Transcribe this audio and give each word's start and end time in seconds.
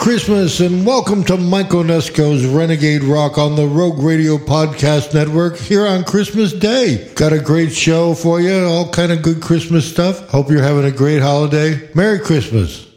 Christmas 0.00 0.60
and 0.60 0.86
welcome 0.86 1.22
to 1.24 1.36
Mike 1.36 1.68
Onesko's 1.68 2.46
Renegade 2.46 3.04
Rock 3.04 3.36
on 3.36 3.54
the 3.54 3.66
Rogue 3.66 3.98
Radio 3.98 4.38
Podcast 4.38 5.12
Network 5.12 5.58
here 5.58 5.86
on 5.86 6.04
Christmas 6.04 6.54
Day. 6.54 7.12
Got 7.16 7.34
a 7.34 7.38
great 7.38 7.70
show 7.70 8.14
for 8.14 8.40
you, 8.40 8.64
all 8.64 8.90
kind 8.90 9.12
of 9.12 9.20
good 9.20 9.42
Christmas 9.42 9.86
stuff. 9.86 10.26
Hope 10.30 10.48
you're 10.50 10.62
having 10.62 10.86
a 10.86 10.90
great 10.90 11.20
holiday. 11.20 11.90
Merry 11.94 12.18
Christmas. 12.18 12.89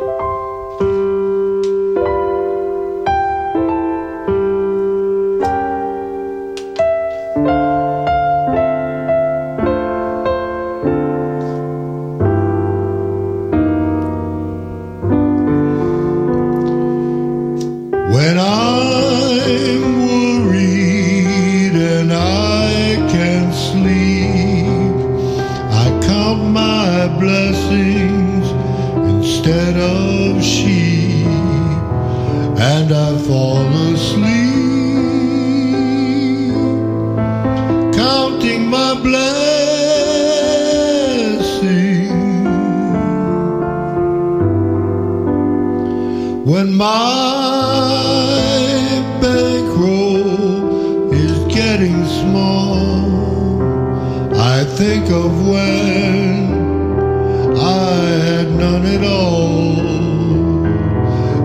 Had 58.73 58.83
none 58.83 58.95
at 58.95 59.03
all, 59.03 60.65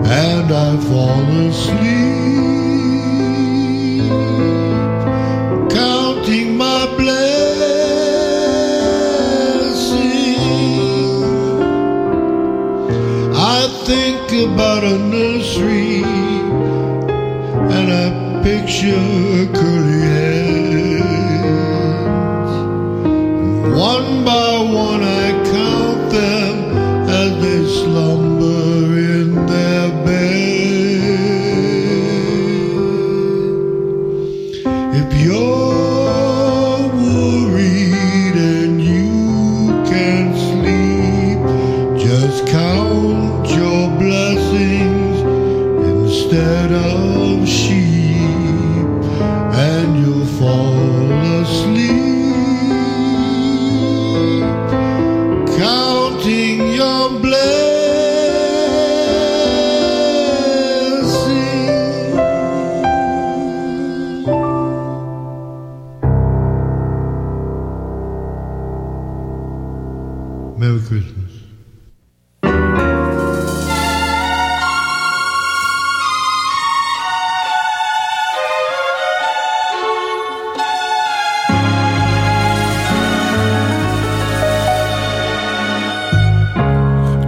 and 0.06 0.52
I 0.52 0.76
fall 0.88 1.46
asleep, 1.46 1.87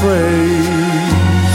phrase. 0.00 1.54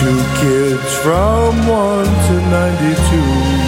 Two 0.00 0.20
kids 0.40 0.90
from 1.04 1.52
1 1.68 2.04
to 2.26 2.34
92. 2.50 3.62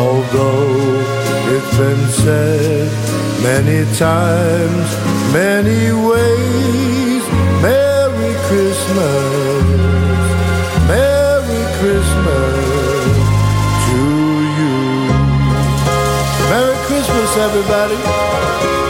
Although 0.00 0.80
it's 1.54 1.72
been 1.76 2.04
said 2.24 2.88
many 3.42 3.80
times, 3.96 4.88
many 5.32 5.92
ways, 6.10 7.22
Merry 7.60 8.32
Christmas, 8.48 9.64
Merry 10.88 11.62
Christmas 11.80 13.10
to 13.86 14.00
you. 14.58 14.78
Merry 16.50 16.76
Christmas, 16.88 17.30
everybody. 17.36 18.89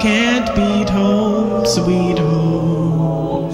Can't 0.00 0.54
beat 0.54 0.88
home, 0.88 1.66
sweet 1.66 2.18
home. 2.18 3.52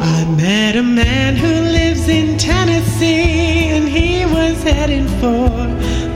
I 0.00 0.24
met 0.36 0.76
a 0.76 0.82
man 0.82 1.36
who 1.36 1.48
lives 1.48 2.08
in 2.08 2.38
Tennessee 2.38 3.68
and 3.68 3.88
he 3.88 4.24
was 4.26 4.62
heading 4.62 5.06
for 5.20 5.48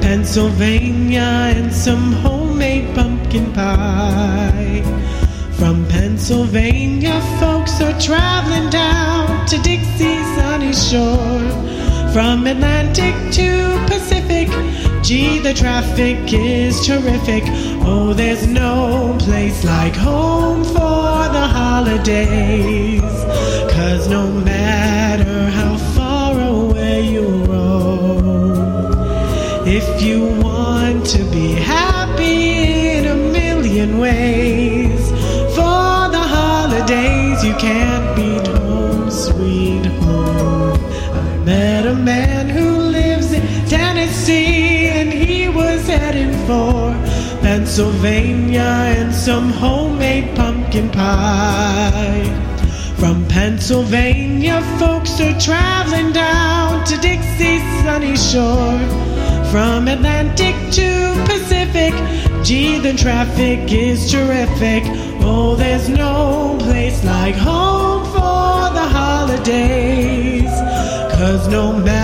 Pennsylvania 0.00 1.52
and 1.54 1.72
some 1.72 2.12
homemade 2.12 2.94
pumpkin 2.94 3.52
pie. 3.52 4.82
From 5.58 5.86
Pennsylvania, 5.88 7.20
folks 7.40 7.80
are 7.80 7.98
traveling 8.00 8.70
down 8.70 9.46
to 9.46 9.56
Dixie's 9.62 10.26
sunny 10.36 10.72
shore. 10.72 11.65
From 12.16 12.46
Atlantic 12.46 13.14
to 13.32 13.78
Pacific, 13.88 14.48
gee, 15.04 15.38
the 15.38 15.52
traffic 15.52 16.32
is 16.32 16.80
terrific. 16.86 17.42
Oh, 17.84 18.14
there's 18.14 18.46
no 18.46 19.14
place 19.20 19.62
like 19.64 19.94
home 19.94 20.64
for 20.64 21.28
the 21.36 21.46
holidays. 21.46 23.02
Cause 23.70 24.08
no 24.08 24.32
matter 24.32 25.50
how 25.50 25.76
far 25.94 26.40
away 26.40 27.02
you 27.06 27.44
roam, 27.44 28.94
if 29.66 30.00
you 30.00 30.24
want 30.40 31.04
to 31.08 31.22
be 31.24 31.52
happy 31.52 32.96
in 32.96 33.04
a 33.08 33.14
million 33.14 33.98
ways, 33.98 34.45
Pennsylvania 47.76 48.94
and 48.96 49.14
some 49.14 49.50
homemade 49.50 50.34
pumpkin 50.34 50.88
pie. 50.88 52.24
From 52.96 53.28
Pennsylvania, 53.28 54.62
folks 54.78 55.20
are 55.20 55.38
traveling 55.38 56.10
down 56.10 56.86
to 56.86 56.96
Dixie's 56.96 57.60
sunny 57.82 58.16
shore. 58.16 58.80
From 59.52 59.88
Atlantic 59.88 60.54
to 60.72 61.22
Pacific, 61.26 61.92
gee, 62.42 62.78
the 62.78 62.94
traffic 62.94 63.70
is 63.70 64.10
terrific. 64.10 64.82
Oh, 65.20 65.54
there's 65.54 65.90
no 65.90 66.56
place 66.58 67.04
like 67.04 67.34
home 67.34 68.06
for 68.06 68.72
the 68.72 68.88
holidays. 68.88 70.48
Cause 71.12 71.46
no 71.48 71.74
matter 71.74 71.95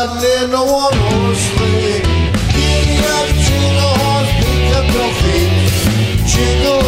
hardly 0.00 0.48
no 0.50 0.64
one 0.64 0.96
was 1.28 1.42
free. 1.56 2.00
Giddy 2.56 2.96
up, 3.16 3.28
jingle 3.44 3.94
horse, 4.00 4.32
pick 4.40 4.68
up 4.78 4.86
your 4.96 5.12
feet. 5.20 5.52
Jingle 6.30 6.79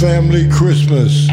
family 0.00 0.48
Christmas. 0.50 1.26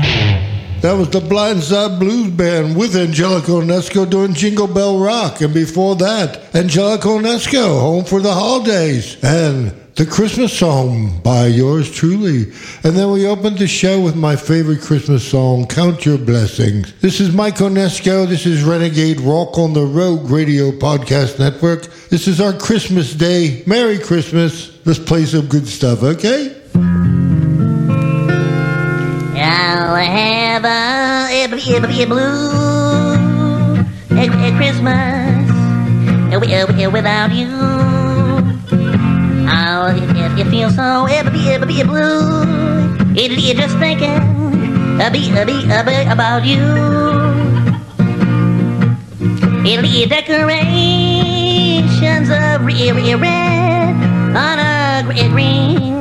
That 0.82 0.94
was 0.98 1.10
the 1.10 1.22
Blindside 1.22 2.00
Blues 2.00 2.32
Band 2.32 2.76
with 2.76 2.98
Angelico 2.98 3.62
Nesco 3.62 4.10
doing 4.10 4.34
Jingle 4.34 4.68
Bell 4.68 5.00
Rock. 5.00 5.40
And 5.40 5.54
before 5.54 5.96
that, 5.96 6.54
Angelico 6.54 7.20
Nesco, 7.20 7.80
Home 7.80 8.04
for 8.04 8.20
the 8.20 8.34
Holidays. 8.34 9.24
And 9.24 9.72
the 9.96 10.06
Christmas 10.06 10.52
song 10.52 11.22
by 11.22 11.48
yours 11.48 11.90
truly. 11.90 12.52
And 12.84 12.98
then 12.98 13.12
we 13.12 13.26
opened 13.26 13.58
the 13.58 13.68
show 13.68 14.02
with 14.02 14.18
my 14.18 14.36
favorite 14.36 14.82
Christmas 14.82 15.26
song, 15.26 15.66
Count 15.68 16.06
Your 16.06 16.18
Blessings. 16.18 16.94
This 17.00 17.22
is 17.22 17.34
Mike 17.34 17.56
Onesko. 17.56 18.28
This 18.28 18.46
is 18.46 18.64
Renegade 18.64 19.22
Rock 19.22 19.58
on 19.58 19.74
the 19.74 19.86
Rogue 19.86 20.30
Radio 20.30 20.72
Podcast 20.72 21.40
Network. 21.40 21.86
This 22.10 22.28
is 22.28 22.42
our 22.42 22.54
Christmas 22.54 23.14
Day. 23.14 23.64
Merry 23.66 23.98
Christmas. 23.98 24.78
Let's 24.86 25.00
play 25.00 25.26
some 25.26 25.48
good 25.48 25.68
stuff, 25.68 26.04
okay? 26.04 26.63
I'll 29.86 29.96
have 29.96 30.64
a, 30.64 31.44
a, 31.44 31.44
a 31.44 31.48
blue 32.08 33.76
a, 34.12 34.30
a 34.48 34.52
Christmas 34.56 35.52
without 36.90 37.34
you. 37.34 37.50
Oh, 39.46 39.94
it, 39.94 40.40
it 40.40 40.48
feels 40.50 40.76
so 40.76 41.06
a, 41.06 41.20
a, 41.20 41.24
a, 41.28 41.60
a 41.82 41.84
blue. 41.84 42.44
It, 43.14 43.34
it 43.34 43.58
just 43.58 43.78
thinking 43.78 45.02
a 45.02 45.12
be 45.12 45.30
a 45.38 45.46
be 45.46 45.70
a 45.70 45.84
be 45.84 46.06
about 46.10 46.46
you. 46.46 46.64
It'll 49.68 49.84
be 49.84 50.06
decorations 50.08 52.30
of 52.30 52.66
red, 52.66 52.96
red 53.20 53.96
on 54.34 54.60
a 54.60 55.04
green, 55.30 55.94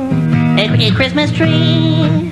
a, 0.57 0.69
a 0.87 0.91
Christmas 0.95 1.33
tree. 1.33 2.31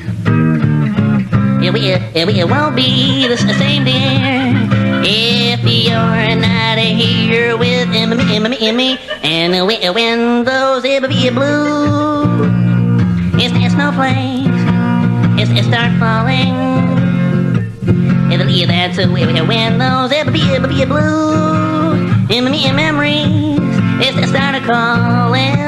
It, 1.64 1.76
it, 2.16 2.28
it 2.28 2.50
won't 2.50 2.76
be 2.76 3.28
the 3.28 3.38
same, 3.38 3.86
dear, 3.86 4.52
if 5.06 5.60
you're 5.64 6.36
not 6.36 6.80
here 6.80 7.56
with 7.56 7.88
me, 7.88 8.06
me, 8.08 8.50
me, 8.50 8.72
me. 8.72 8.98
And 9.22 9.68
when 9.94 10.44
those 10.44 10.84
blue, 11.30 12.50
it's, 13.36 13.54
snowflakes, 13.74 14.50
it's, 15.40 15.52
it 15.52 15.64
start 15.70 15.92
falling. 16.00 16.58
It'll 18.32 18.48
that's 18.66 18.98
when 18.98 19.78
those 19.78 20.12
it 20.12 20.34
be, 20.34 20.40
it 20.40 20.68
be 20.68 20.84
blue, 20.86 21.94
in 22.36 22.46
me 22.46 22.66
memories, 22.76 23.60
it's 24.02 24.30
start 24.30 24.64
calling. 24.64 25.62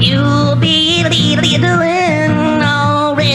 You'll 0.00 0.54
be 0.54 1.02
doing 1.58 2.03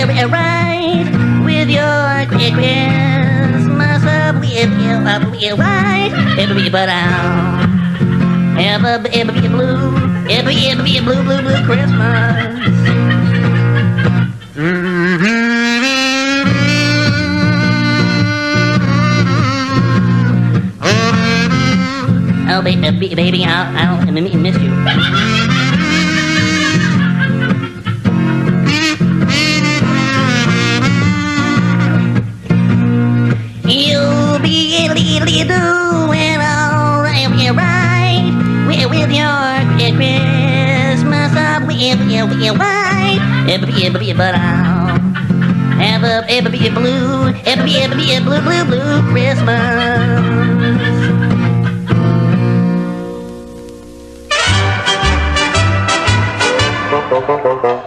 all 0.07 0.29
right 0.29 1.03
with 1.43 1.69
your 1.69 2.25
Christmas 2.27 4.03
up 4.05 4.39
with 4.39 4.79
you, 4.79 4.91
up 4.91 5.57
right. 5.57 6.39
It'll 6.39 6.55
be 6.55 6.69
but 6.69 6.87
a, 8.85 9.05
it'll 9.13 9.33
be 9.33 9.47
blue, 9.49 9.95
it'll 10.29 10.47
be, 10.47 10.67
it'll 10.67 10.85
be 10.85 10.97
a 10.97 11.01
blue, 11.01 11.21
blue, 11.23 11.41
blue 11.41 11.65
Christmas. 11.65 12.59
Oh, 22.51 22.61
uh, 22.61 22.63
baby, 22.63 23.13
baby, 23.13 23.45
I'll, 23.45 23.99
I'll 24.01 24.11
miss 24.11 24.57
you. 24.57 25.58
Be 35.25 35.43
doing 35.43 36.39
all 36.39 37.01
right 37.01 37.27
with, 38.67 38.89
with 38.89 39.11
your 39.11 39.25
Christmas 39.95 41.35
up 41.35 41.67
with 42.27 42.39
your 42.41 42.53
wife. 42.57 43.19
But 44.17 44.35
I'll 44.35 44.99
have 45.79 46.03
a, 46.03 46.29
ever 46.29 46.49
be 46.49 46.67
a 46.67 46.71
blue, 46.71 47.29
ever 47.45 47.63
be, 47.63 47.77
ever 47.81 47.95
be 47.95 48.15
a 48.15 48.21
blue, 48.21 48.41
blue, 48.41 48.65
blue 48.65 49.01
Christmas. 49.11 49.49
I 56.91 57.75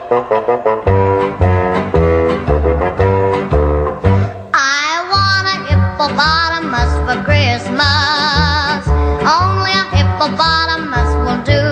will 11.36 11.44
do. 11.44 11.71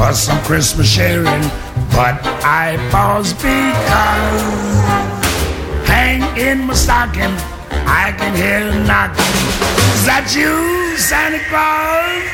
For 0.00 0.14
some 0.14 0.40
Christmas 0.44 0.88
sharing, 0.88 1.42
but 1.92 2.16
I 2.40 2.78
pause 2.90 3.34
because 3.34 4.40
hang 5.86 6.22
in 6.38 6.66
my 6.66 6.72
stocking, 6.72 7.34
I 7.84 8.14
can 8.16 8.32
hear 8.34 8.64
a 8.72 8.78
knocking. 8.88 9.36
Is 9.92 10.04
that 10.08 10.32
you, 10.32 10.96
Santa 10.96 11.42
Claus? 11.52 12.24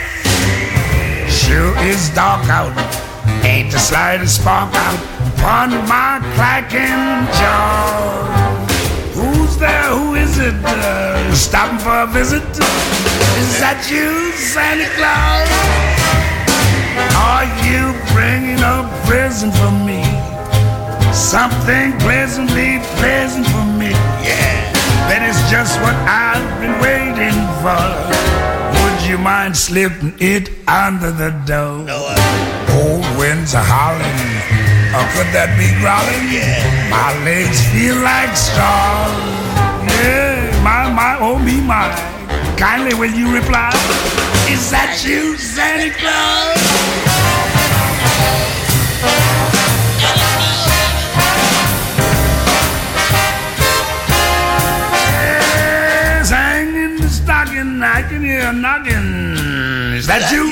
Sure 1.26 1.74
is 1.82 2.08
dark 2.14 2.46
out, 2.46 2.70
ain't 3.44 3.72
the 3.72 3.80
slightest 3.80 4.42
spark 4.42 4.72
out 4.72 5.00
upon 5.34 5.70
my 5.90 6.22
clacking 6.38 7.26
jaw. 7.34 8.30
Who's 9.18 9.56
there? 9.56 9.90
Who 9.90 10.14
is 10.14 10.38
it? 10.38 10.54
Uh, 10.62 11.34
stopping 11.34 11.80
for 11.80 11.98
a 12.02 12.06
visit? 12.06 12.46
Is 13.42 13.58
that 13.58 13.88
you, 13.90 14.30
Santa 14.38 14.86
Claus? 14.94 16.05
Are 17.16 17.46
you 17.64 17.92
bringing 18.12 18.60
a 18.60 18.88
present 19.06 19.54
for 19.54 19.72
me? 19.84 20.02
Something 21.12 21.96
pleasantly 21.98 22.78
pleasant 22.98 23.46
for 23.46 23.64
me. 23.80 23.90
Yeah, 24.20 24.72
that 25.08 25.22
is 25.24 25.38
just 25.50 25.80
what 25.80 25.96
I've 26.04 26.44
been 26.60 26.76
waiting 26.80 27.38
for. 27.62 27.84
Would 28.80 29.08
you 29.08 29.18
mind 29.18 29.56
slipping 29.56 30.14
it 30.18 30.50
under 30.68 31.10
the 31.10 31.30
door? 31.46 31.84
No, 31.84 32.06
uh. 32.08 32.46
Old 32.76 33.06
winds 33.18 33.54
are 33.54 33.64
howling. 33.64 34.20
Or 34.96 35.04
could 35.12 35.28
that 35.32 35.56
be 35.56 35.68
growling? 35.80 36.28
Yeah. 36.32 36.60
My 36.88 37.12
legs 37.24 37.60
feel 37.72 37.96
like 38.00 38.36
straw. 38.36 39.08
Yeah, 39.84 40.52
my, 40.62 40.92
my, 40.92 41.16
oh 41.20 41.38
me, 41.38 41.60
my. 41.60 41.88
Kindly 42.56 42.94
will 42.94 43.12
you 43.12 43.34
reply? 43.34 43.72
Is 44.48 44.70
that 44.70 45.02
you, 45.04 45.36
Santa 45.36 45.90
Claus? 45.98 46.56
Yes, 56.16 56.30
hang 56.30 56.76
in 56.76 56.96
the 56.96 57.08
stocking, 57.08 57.82
I 57.82 58.02
can 58.02 58.22
hear 58.22 58.46
a 58.46 58.52
knocking. 58.52 59.94
Is 59.96 60.06
that, 60.06 60.30
you, 60.30 60.50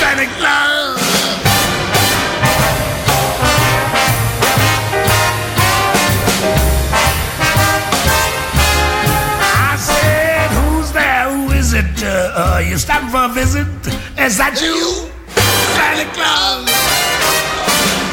Santa 0.00 0.26
Uh, 12.60 12.62
you 12.62 12.76
stopping 12.76 13.08
for 13.08 13.24
a 13.24 13.28
visit? 13.32 13.64
Is 14.20 14.36
that 14.36 14.60
you, 14.60 15.08
Santa 15.80 16.04
Claus? 16.12 16.68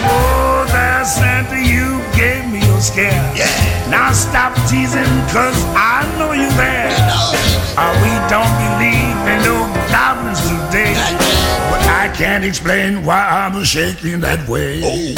Oh, 0.08 0.64
there, 0.72 1.04
Santa, 1.04 1.60
you 1.60 2.00
gave 2.16 2.48
me 2.48 2.64
a 2.64 2.80
scare. 2.80 3.12
Yeah. 3.36 3.52
Now 3.92 4.14
stop 4.14 4.56
teasing, 4.72 5.04
cause 5.36 5.60
I 5.76 6.08
know 6.16 6.32
you're 6.32 6.48
there. 6.56 6.96
Uh, 7.76 7.92
we 8.00 8.14
don't 8.32 8.48
believe 8.64 9.20
in 9.28 9.44
no 9.44 9.68
goblins 9.92 10.40
today. 10.40 10.96
But 11.68 11.84
I 11.92 12.08
can't 12.16 12.46
explain 12.46 13.04
why 13.04 13.28
I'm 13.28 13.62
shaking 13.66 14.22
that 14.22 14.48
way. 14.48 14.80
Oh. 14.80 15.12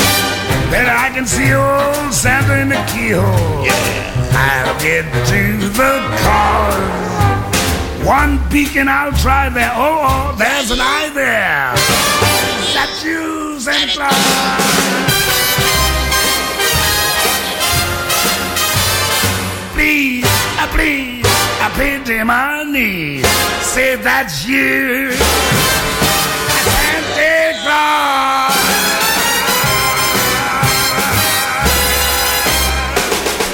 Then 0.74 0.90
I 0.90 1.14
can 1.14 1.28
see 1.28 1.54
old 1.54 2.12
Santa 2.12 2.58
in 2.58 2.70
the 2.70 2.82
keyhole. 2.90 3.62
Yeah. 3.62 4.66
I'll 4.66 4.74
get 4.82 5.06
to 5.06 5.68
the 5.78 6.02
cause. 6.26 7.19
One 8.10 8.40
beacon 8.50 8.88
I'll 8.88 9.12
try 9.12 9.50
there. 9.50 9.72
Oh, 9.76 10.02
oh, 10.02 10.36
there's 10.36 10.72
an 10.72 10.80
eye 10.82 11.12
there. 11.14 11.76
that 12.74 12.90
you, 13.06 13.60
Santa 13.60 13.86
Claus? 13.94 14.18
Please, 19.76 20.26
uh, 20.58 20.68
please, 20.74 21.24
I 21.62 21.70
bend 21.78 22.08
to 22.08 22.26
my 22.26 22.64
knees. 22.64 23.28
Say 23.62 23.96
that's 23.98 24.44
you, 24.44 25.12
Santa 26.66 27.54
Claus. 27.62 28.58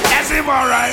That's 0.08 0.30
all 0.48 0.66
right. 0.66 0.85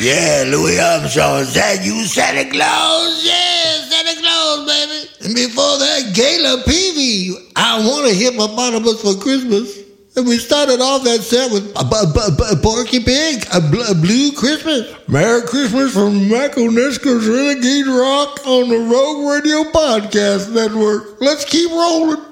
Yeah, 0.00 0.44
Louis 0.46 0.78
Armstrong, 0.78 1.40
is 1.40 1.54
that 1.54 1.84
you, 1.84 2.04
Santa 2.06 2.48
Claus? 2.48 3.24
Yeah, 3.24 3.82
Santa 3.90 4.14
Claus, 4.20 4.62
baby. 4.64 5.10
And 5.26 5.34
before 5.34 5.74
that, 5.78 6.14
Gayla 6.14 6.62
Peevey, 6.62 7.34
I 7.56 7.78
wanna 7.84 8.10
hit 8.14 8.34
a 8.34 8.38
hippopotamus 8.38 9.02
for 9.02 9.20
Christmas. 9.20 9.76
And 10.14 10.26
we 10.26 10.38
started 10.38 10.80
off 10.80 11.02
that 11.04 11.22
set 11.22 11.50
with 11.50 11.64
a, 11.76 11.84
b- 11.84 12.12
b- 12.14 12.36
b- 12.38 12.62
Porky 12.62 13.00
Pig, 13.00 13.44
a, 13.52 13.60
bl- 13.60 13.90
a 13.90 13.94
Blue 13.94 14.30
Christmas. 14.32 14.86
Merry 15.08 15.42
Christmas 15.42 15.92
from 15.92 16.28
Mike 16.28 16.54
Onesko's 16.54 17.26
Renegade 17.26 17.86
Rock 17.86 18.38
on 18.46 18.68
the 18.68 18.78
Rogue 18.78 19.28
Radio 19.28 19.64
Podcast 19.72 20.52
Network. 20.54 21.20
Let's 21.20 21.44
keep 21.44 21.70
rolling. 21.70 22.22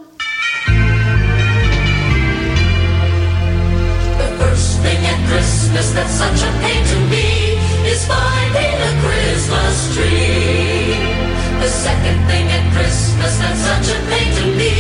The 4.19 4.29
first 4.39 4.79
thing 4.83 5.05
at 5.05 5.29
Christmas 5.29 5.91
that's 5.93 6.13
such 6.15 6.43
a 6.49 6.53
pain 6.63 6.85
to 6.87 6.99
me 7.11 7.26
finding 8.11 8.77
a 8.91 8.93
Christmas 9.05 9.77
tree. 9.95 10.97
The 11.61 11.69
second 11.69 12.19
thing 12.31 12.47
at 12.49 12.65
Christmas 12.75 13.33
that's 13.39 13.61
such 13.61 13.89
a 13.97 13.99
pain 14.11 14.29
to 14.39 14.45
me 14.59 14.75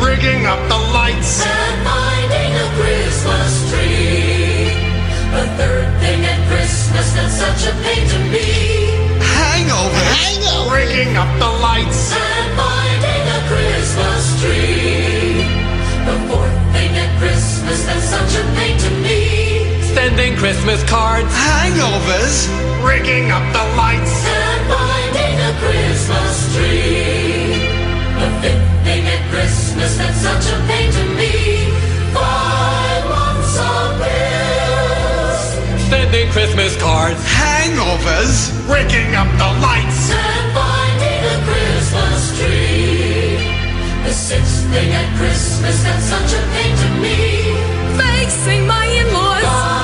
Rigging 0.00 0.46
up 0.46 0.60
the 0.68 0.78
lights. 0.94 1.44
and 1.44 1.76
finding 1.86 2.52
a 2.64 2.68
Christmas 2.80 3.52
tree. 3.70 4.72
The 5.36 5.44
third 5.58 5.88
thing 6.00 6.20
at 6.24 6.40
Christmas 6.48 7.06
that's 7.14 7.34
such 7.44 7.62
a 7.70 7.74
pain 7.84 8.02
to 8.14 8.18
me 8.32 8.48
Hangover. 9.20 10.02
Hangover. 10.16 10.74
Rigging 10.76 11.16
up 11.16 11.30
the 11.38 11.50
lights. 11.66 12.12
and 12.16 12.48
finding 12.56 13.24
a 13.36 13.40
Christmas 13.50 14.24
tree. 14.40 15.44
The 16.08 16.16
fourth 16.28 16.58
thing 16.72 16.92
at 16.96 17.10
Christmas 17.20 17.78
that's 17.84 18.04
such 18.14 18.32
a 18.40 18.44
pain 18.56 18.78
to 18.78 18.90
me 19.04 19.27
Sending 19.94 20.36
Christmas 20.36 20.82
cards. 20.84 21.28
Hangovers. 21.34 22.48
Rigging 22.84 23.30
up 23.30 23.42
the 23.52 23.64
lights. 23.76 24.14
and 24.26 24.60
finding 24.72 25.36
a 25.50 25.52
Christmas 25.62 26.54
tree. 26.54 27.66
The 28.20 28.28
fifth 28.42 28.68
thing 28.84 29.04
at 29.06 29.22
Christmas 29.30 29.96
that's 29.98 30.18
such 30.28 30.46
a 30.54 30.58
pain 30.68 30.90
to 30.92 31.04
me. 31.18 31.32
Five 32.14 33.02
months 33.14 33.54
of 33.58 33.86
bills 34.02 35.42
Sending 35.90 36.28
Christmas 36.30 36.76
cards. 36.80 37.20
Hangovers. 37.24 38.32
Rigging 38.70 39.14
up 39.14 39.28
the 39.42 39.50
lights. 39.66 40.10
and 40.12 40.46
finding 40.54 41.22
a 41.34 41.38
Christmas 41.48 42.20
tree. 42.38 43.38
The 44.04 44.12
sixth 44.14 44.68
thing 44.70 44.90
at 44.92 45.08
Christmas 45.18 45.82
that's 45.82 46.04
such 46.04 46.32
a 46.38 46.42
pain 46.54 46.72
to 46.82 46.88
me. 47.02 47.16
Facing 47.98 48.66
my 48.66 48.84
in-laws. 48.86 49.77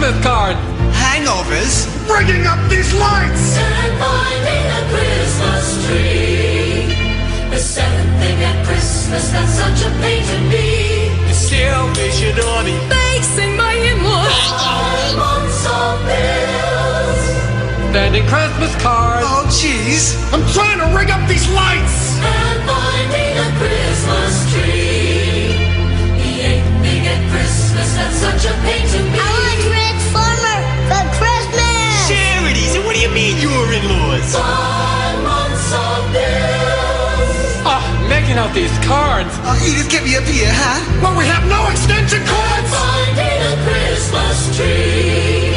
Christmas 0.00 0.24
cards. 0.24 0.58
Hangovers. 0.96 2.06
Bringing 2.08 2.46
up 2.46 2.58
these 2.70 2.90
lights. 2.94 3.58
and 3.58 3.98
finding 4.00 4.66
a 4.72 4.82
Christmas 4.88 5.86
tree. 5.86 7.50
The 7.50 7.58
seventh 7.58 8.20
thing 8.20 8.42
at 8.42 8.64
Christmas 8.64 9.30
that's 9.30 9.52
such 9.52 9.84
a 9.84 9.90
pain 10.00 10.24
to 10.24 10.38
me. 10.48 11.10
Facing 12.88 13.56
my 13.58 13.74
in-laws. 13.74 14.32
Five 14.48 15.16
months 15.18 15.66
of 15.68 16.00
bills 16.08 17.20
Sending 17.92 18.26
Christmas 18.26 18.74
cards. 18.80 19.26
Oh, 19.28 19.44
jeez. 19.52 20.16
out 38.50 38.54
these 38.54 38.78
cards. 38.86 39.30
Oh, 39.46 39.54
you 39.64 39.72
just 39.74 39.90
get 39.90 40.02
me 40.02 40.14
a 40.16 40.20
beer, 40.20 40.50
huh? 40.50 40.82
Well, 41.02 41.14
we 41.18 41.26
have 41.26 41.46
no 41.46 41.70
extension 41.70 42.22
cords. 42.26 42.70
Finding 42.70 43.40
a 43.46 43.54
Christmas 43.62 44.56
tree. 44.56 45.54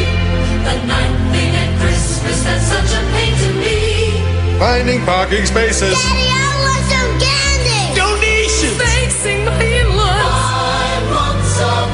The 0.62 0.76
ninth 0.86 1.22
thing 1.34 1.52
at 1.58 1.72
Christmas 1.82 2.44
that's 2.44 2.66
such 2.70 2.92
a 2.94 3.02
pain 3.14 3.34
to 3.34 3.50
me. 3.58 4.22
Finding 4.60 5.02
parking 5.06 5.46
spaces. 5.46 5.98
Daddy, 5.98 6.30
I 6.30 6.50
want 6.62 6.84
some 6.94 7.12
candy. 7.18 7.98
Donations. 7.98 8.78
Fixing 8.78 9.46
my 9.46 9.58
in-laws. 9.58 10.54
I 10.78 11.02
want 11.10 11.42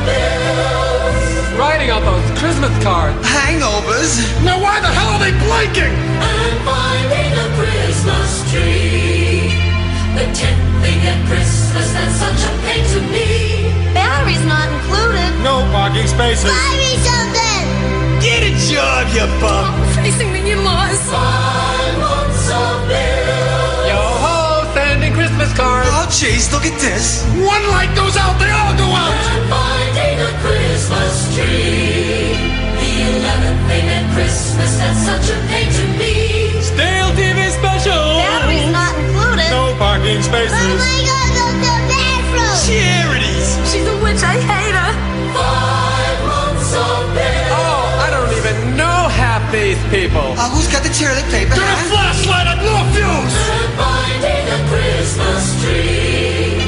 bills. 0.03 1.55
Writing 1.55 1.89
out 1.89 2.03
those 2.03 2.27
Christmas 2.39 2.75
cards. 2.83 3.15
Hangovers. 3.23 4.19
Now 4.43 4.59
why 4.59 4.79
the 4.83 4.91
hell 4.91 5.15
are 5.15 5.21
they 5.23 5.31
blinking? 5.47 5.95
I'm 5.95 6.55
finding 6.67 7.31
a 7.39 7.47
Christmas 7.55 8.43
tree. 8.51 9.55
The 10.17 10.27
tenth 10.35 10.68
thing 10.89 11.01
at 11.05 11.19
Christmas 11.29 11.87
that's 11.93 12.17
such 12.17 12.41
a 12.49 12.51
pain 12.65 12.83
to 12.93 12.99
me. 13.13 13.69
Batteries 13.93 14.43
not 14.45 14.67
included. 14.73 15.29
No 15.45 15.61
parking 15.69 16.07
spaces. 16.07 16.49
Buy 16.49 16.73
me 16.81 16.91
something. 17.05 17.65
Get 18.25 18.41
a 18.49 18.53
job, 18.69 19.05
you 19.13 19.25
bum. 19.39 19.69
Facing 20.01 20.33
the 20.33 20.41
in-laws. 20.53 20.99
Five 21.13 21.95
months 22.01 22.45
of 22.49 22.75
bill. 22.89 23.89
Yo 23.91 24.01
ho, 24.23 24.65
sending 24.73 25.13
Christmas 25.13 25.51
cards. 25.53 25.89
Oh, 25.93 26.07
jeez, 26.09 26.51
look 26.51 26.65
at 26.65 26.77
this. 26.81 27.23
One 27.37 27.63
light 27.75 27.93
goes 27.95 28.17
out, 28.17 28.35
they 28.41 28.49
all 28.49 28.68
people. 49.89 50.37
Uh, 50.37 50.49
who's 50.53 50.69
got 50.69 50.85
the 50.85 50.93
toilet 50.93 51.25
paper? 51.33 51.57
Get 51.57 51.65
a 51.65 51.77
flashlight, 51.89 52.45
I 52.45 52.55
blew 52.61 52.73
a 52.73 52.85
fuse. 52.93 53.35
And 53.49 53.69
finding 53.77 54.45
a 54.53 54.59
Christmas 54.69 55.43
tree. 55.61 56.61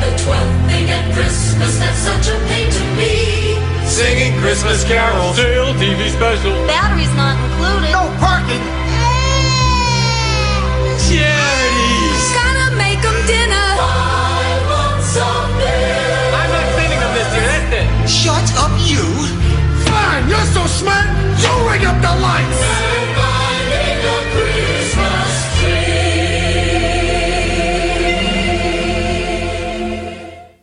The 0.00 0.10
twelfth 0.24 0.56
thing 0.68 0.88
at 0.88 1.04
Christmas 1.12 1.78
that's 1.78 2.00
such 2.00 2.26
a 2.32 2.36
pain 2.48 2.68
to 2.72 2.84
me. 2.96 3.60
Singing 3.86 4.32
Christmas 4.40 4.82
carols. 4.84 5.36
Stale 5.36 5.72
TV 5.76 6.08
special. 6.10 6.52
Batteries 6.66 7.12
not 7.14 7.36
included. 7.44 7.92
No 7.92 8.08
parking. 8.18 8.64
Charities. 11.04 11.63
You 20.64 21.68
ring 21.68 21.84
up 21.84 22.00
the 22.00 22.14
lights. 22.22 22.94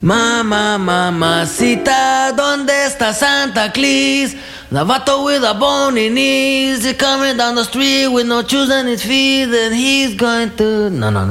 Mama, 0.04 0.80
mamacita, 0.80 2.32
¿dónde 2.36 2.88
está 2.88 3.14
Santa 3.14 3.72
Claus? 3.72 4.36
The 4.72 4.84
vato 4.84 5.24
with 5.26 5.44
a 5.44 5.54
bony 5.54 6.10
knees, 6.10 6.84
he's 6.84 6.98
coming 6.98 7.38
down 7.38 7.54
the 7.54 7.64
street 7.64 8.08
with 8.08 8.26
no 8.26 8.42
shoes 8.42 8.72
on 8.72 8.88
his 8.88 9.04
feet, 9.04 9.54
and 9.54 9.76
he's 9.76 10.16
going 10.16 10.50
to. 10.58 10.90
No, 10.90 11.12
no, 11.12 11.26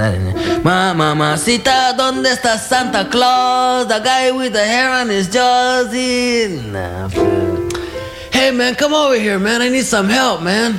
¿dónde 1.97 2.31
está 2.31 2.59
Santa 2.59 3.09
Claus? 3.11 3.89
The 3.89 3.99
guy 3.99 4.31
with 4.31 4.53
the 4.53 4.65
hair 4.65 4.91
on 4.91 5.09
his 5.09 5.29
jaws, 5.29 5.93
he. 5.93 6.61
Nah, 6.71 7.09
Hey, 8.41 8.53
man, 8.53 8.75
come 8.75 8.95
over 8.95 9.17
here, 9.17 9.39
man. 9.39 9.61
I 9.61 9.69
need 9.69 9.85
some 9.85 10.09
help, 10.09 10.41
man. 10.41 10.79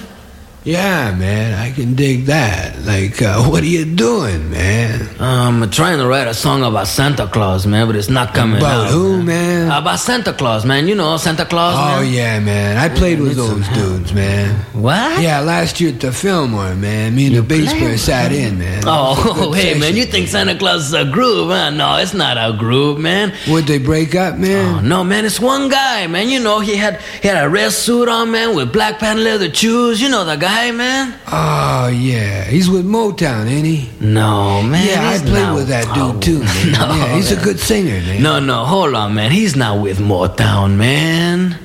Yeah, 0.63 1.15
man, 1.17 1.57
I 1.57 1.71
can 1.71 1.95
dig 1.95 2.25
that. 2.25 2.77
Like, 2.85 3.19
uh, 3.19 3.41
what 3.49 3.63
are 3.63 3.65
you 3.65 3.83
doing, 3.83 4.51
man? 4.51 5.09
I'm 5.19 5.67
trying 5.71 5.97
to 5.97 6.05
write 6.07 6.27
a 6.27 6.35
song 6.35 6.61
about 6.61 6.85
Santa 6.85 7.25
Claus, 7.25 7.65
man, 7.65 7.87
but 7.87 7.95
it's 7.95 8.09
not 8.09 8.35
coming 8.35 8.57
About 8.57 8.85
out. 8.87 8.91
who, 8.91 9.23
man? 9.23 9.71
About 9.71 9.97
Santa 9.97 10.33
Claus, 10.33 10.63
man. 10.63 10.87
You 10.87 10.93
know 10.93 11.17
Santa 11.17 11.45
Claus, 11.45 11.73
Oh 11.75 12.03
man. 12.03 12.13
yeah, 12.13 12.39
man. 12.39 12.77
I 12.77 12.89
played 12.95 13.19
with 13.21 13.37
those 13.37 13.67
dudes, 13.69 14.13
man. 14.13 14.53
What? 14.73 15.19
Yeah, 15.19 15.39
last 15.39 15.81
year 15.81 15.93
at 15.93 15.99
the 15.99 16.11
Fillmore, 16.11 16.75
man. 16.75 17.15
Me 17.15 17.25
and 17.27 17.37
the 17.37 17.41
bass 17.41 17.73
player 17.73 17.97
sat 17.97 18.31
in, 18.31 18.59
man. 18.59 18.83
Oh, 18.85 19.13
It 19.13 19.25
was 19.25 19.47
a 19.47 19.49
good 19.49 19.55
hey, 19.57 19.79
man, 19.79 19.95
you 19.95 20.05
think 20.05 20.27
Santa 20.27 20.55
Claus 20.55 20.85
is 20.89 20.93
a 20.93 21.05
group, 21.09 21.47
huh? 21.49 21.71
No, 21.71 21.97
it's 21.97 22.13
not 22.13 22.37
a 22.37 22.55
groove, 22.55 22.99
man. 22.99 23.33
Would 23.47 23.65
they 23.65 23.79
break 23.79 24.13
up, 24.13 24.35
Oh, 24.35 24.37
man? 24.37 24.87
no, 24.87 25.03
man, 25.03 25.25
it's 25.25 25.39
one 25.39 25.69
guy, 25.69 26.05
man. 26.05 26.29
You 26.29 26.39
know, 26.39 26.59
he 26.59 26.75
had 26.75 27.01
he 27.21 27.27
had 27.27 27.43
a 27.43 27.49
red 27.49 27.71
suit 27.71 28.07
on, 28.07 28.29
man, 28.29 28.55
with 28.55 28.71
black 28.71 28.99
patent 28.99 29.21
leather 29.25 29.51
shoes. 29.51 29.99
You 29.99 30.09
know 30.09 30.23
the 30.23 30.35
guy, 30.35 30.50
man? 30.71 31.13
Oh 31.27 31.87
yeah, 31.87 32.43
he's 32.45 32.69
with 32.69 32.85
Motown, 32.85 33.47
ain't 33.47 33.65
he? 33.65 33.89
No, 33.99 34.61
man. 34.61 34.85
yeah, 34.87 35.09
I 35.09 35.17
played 35.19 35.33
not- 35.33 35.55
with 35.55 35.67
that 35.69 35.85
Oh, 35.89 36.13
dude 36.13 36.21
too, 36.21 36.39
man. 36.39 36.71
No, 36.73 36.95
yeah, 36.95 37.15
he's 37.15 37.31
a 37.31 37.41
good 37.41 37.59
singer, 37.59 37.99
man. 38.07 38.21
No, 38.21 38.39
no, 38.39 38.65
hold 38.65 38.93
on, 38.93 39.13
man. 39.13 39.31
He's 39.31 39.55
not 39.55 39.81
with 39.81 39.99
Motown, 39.99 40.75
man. 40.77 41.57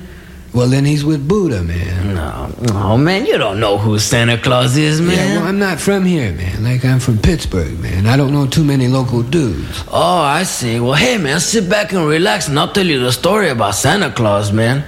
Well, 0.53 0.69
then 0.69 0.85
he's 0.85 1.05
with 1.05 1.27
Buddha, 1.27 1.61
man. 1.61 2.15
No, 2.15 2.51
oh, 2.73 2.97
man, 2.97 3.25
you 3.27 3.37
don't 3.37 3.59
know 3.59 3.77
who 3.77 3.99
Santa 3.99 4.37
Claus 4.39 4.75
is, 4.75 4.99
man. 5.01 5.15
Yeah, 5.15 5.37
well, 5.39 5.47
I'm 5.49 5.59
not 5.59 5.79
from 5.79 6.03
here, 6.03 6.31
man. 6.33 6.63
Like, 6.63 6.83
I'm 6.83 6.99
from 6.99 7.19
Pittsburgh, 7.19 7.77
man. 7.79 8.07
I 8.07 8.17
don't 8.17 8.31
know 8.31 8.47
too 8.47 8.63
many 8.63 8.87
local 8.87 9.21
dudes. 9.21 9.83
Oh, 9.91 10.19
I 10.21 10.43
see. 10.43 10.79
Well, 10.79 10.93
hey, 10.93 11.17
man, 11.19 11.39
sit 11.41 11.69
back 11.69 11.91
and 11.93 12.07
relax, 12.07 12.47
and 12.47 12.57
I'll 12.57 12.71
tell 12.71 12.85
you 12.87 12.99
the 12.99 13.11
story 13.11 13.49
about 13.49 13.75
Santa 13.75 14.09
Claus, 14.09 14.51
man. 14.51 14.83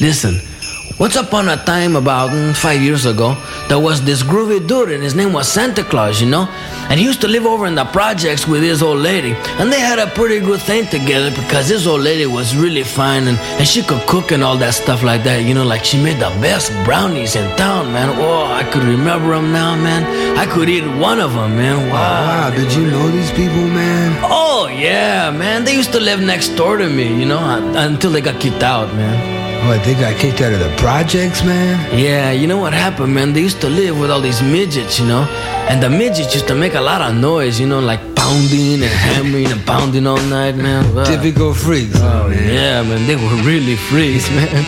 Listen, 0.00 0.40
once 1.00 1.16
upon 1.16 1.48
a 1.48 1.56
time, 1.64 1.96
about 1.96 2.28
mm, 2.28 2.54
five 2.54 2.82
years 2.82 3.06
ago, 3.06 3.34
there 3.68 3.78
was 3.78 4.04
this 4.04 4.22
groovy 4.22 4.60
dude, 4.66 4.90
and 4.90 5.02
his 5.02 5.14
name 5.14 5.32
was 5.32 5.48
Santa 5.48 5.82
Claus, 5.82 6.20
you 6.20 6.28
know? 6.28 6.46
And 6.90 7.00
he 7.00 7.06
used 7.06 7.22
to 7.22 7.28
live 7.28 7.46
over 7.46 7.66
in 7.66 7.74
the 7.74 7.86
projects 7.86 8.46
with 8.46 8.62
his 8.62 8.82
old 8.82 8.98
lady. 8.98 9.32
And 9.58 9.72
they 9.72 9.80
had 9.80 9.98
a 9.98 10.08
pretty 10.08 10.40
good 10.40 10.60
thing 10.60 10.86
together 10.88 11.30
because 11.30 11.68
his 11.68 11.86
old 11.86 12.02
lady 12.02 12.26
was 12.26 12.54
really 12.54 12.82
fine 12.82 13.28
and, 13.28 13.38
and 13.38 13.66
she 13.66 13.82
could 13.82 14.06
cook 14.06 14.30
and 14.30 14.44
all 14.44 14.58
that 14.58 14.74
stuff 14.74 15.02
like 15.02 15.24
that, 15.24 15.38
you 15.38 15.54
know? 15.54 15.64
Like 15.64 15.84
she 15.86 15.96
made 16.02 16.18
the 16.18 16.28
best 16.38 16.70
brownies 16.84 17.34
in 17.34 17.48
town, 17.56 17.94
man. 17.94 18.10
Oh, 18.18 18.44
I 18.44 18.64
could 18.64 18.84
remember 18.84 19.30
them 19.30 19.52
now, 19.52 19.76
man. 19.76 20.04
I 20.36 20.44
could 20.44 20.68
eat 20.68 20.86
one 20.98 21.18
of 21.18 21.32
them, 21.32 21.56
man. 21.56 21.88
Wow. 21.88 22.50
Wow, 22.50 22.50
did 22.50 22.74
you 22.74 22.86
know 22.90 23.08
these 23.08 23.30
people, 23.30 23.66
man? 23.72 24.20
Oh 24.22 24.68
yeah, 24.68 25.30
man. 25.30 25.64
They 25.64 25.74
used 25.74 25.92
to 25.92 26.00
live 26.00 26.20
next 26.20 26.48
door 26.56 26.76
to 26.76 26.90
me, 26.90 27.08
you 27.18 27.24
know, 27.24 27.40
until 27.74 28.10
they 28.10 28.20
got 28.20 28.38
kicked 28.38 28.62
out, 28.62 28.94
man. 28.94 29.39
What, 29.66 29.84
they 29.84 29.94
got 29.94 30.18
kicked 30.18 30.40
out 30.40 30.52
of 30.52 30.60
the 30.60 30.74
projects, 30.78 31.44
man? 31.44 31.76
Yeah, 31.96 32.32
you 32.32 32.46
know 32.46 32.56
what 32.56 32.72
happened, 32.72 33.14
man? 33.14 33.34
They 33.34 33.42
used 33.42 33.60
to 33.60 33.68
live 33.68 33.98
with 33.98 34.10
all 34.10 34.20
these 34.20 34.42
midgets, 34.42 34.98
you 34.98 35.06
know, 35.06 35.22
and 35.68 35.82
the 35.82 35.90
midgets 35.90 36.34
used 36.34 36.48
to 36.48 36.54
make 36.54 36.74
a 36.74 36.80
lot 36.80 37.02
of 37.02 37.14
noise, 37.14 37.60
you 37.60 37.66
know, 37.66 37.78
like 37.78 38.00
pounding 38.30 38.74
and 38.82 38.92
hammering 39.06 39.46
and 39.50 39.66
pounding 39.66 40.06
all 40.06 40.20
night, 40.28 40.54
man. 40.56 40.94
Wow. 40.94 41.04
Typical 41.04 41.52
freaks, 41.54 41.96
Oh 42.00 42.28
man. 42.28 42.54
yeah, 42.54 42.82
man, 42.82 43.06
they 43.06 43.16
were 43.16 43.42
really 43.42 43.76
freaks, 43.76 44.30
man. 44.36 44.64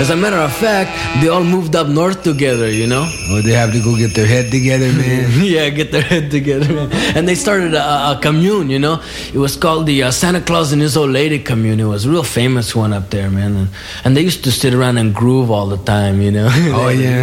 As 0.00 0.10
a 0.10 0.16
matter 0.16 0.36
of 0.38 0.52
fact, 0.52 0.90
they 1.20 1.28
all 1.28 1.44
moved 1.44 1.76
up 1.76 1.86
north 1.88 2.22
together, 2.22 2.68
you 2.70 2.86
know. 2.86 3.06
Would 3.30 3.44
they 3.44 3.52
have 3.52 3.72
to 3.72 3.80
go 3.82 3.96
get 3.96 4.14
their 4.14 4.26
head 4.26 4.50
together, 4.50 4.90
man? 5.00 5.44
yeah, 5.44 5.68
get 5.68 5.92
their 5.92 6.02
head 6.02 6.30
together, 6.30 6.72
man. 6.72 6.90
And 7.16 7.28
they 7.28 7.34
started 7.34 7.74
a, 7.74 8.12
a 8.12 8.18
commune, 8.22 8.70
you 8.70 8.78
know. 8.78 9.02
It 9.32 9.38
was 9.38 9.56
called 9.56 9.86
the 9.86 10.04
uh, 10.04 10.10
Santa 10.10 10.40
Claus 10.40 10.72
and 10.72 10.80
His 10.80 10.96
Old 10.96 11.10
Lady 11.10 11.38
Commune. 11.38 11.78
It 11.80 11.84
was 11.84 12.06
a 12.06 12.10
real 12.10 12.22
famous 12.24 12.74
one 12.74 12.92
up 12.92 13.10
there, 13.10 13.30
man. 13.30 13.54
And, 13.56 13.68
and 14.04 14.16
they 14.16 14.22
used 14.22 14.42
to 14.44 14.50
sit 14.52 14.72
around 14.74 14.96
and 14.98 15.14
groove 15.14 15.50
all 15.50 15.66
the 15.66 15.78
time, 15.84 16.20
you 16.22 16.30
know. 16.32 16.48
Oh, 16.50 16.88
yeah? 17.04 17.22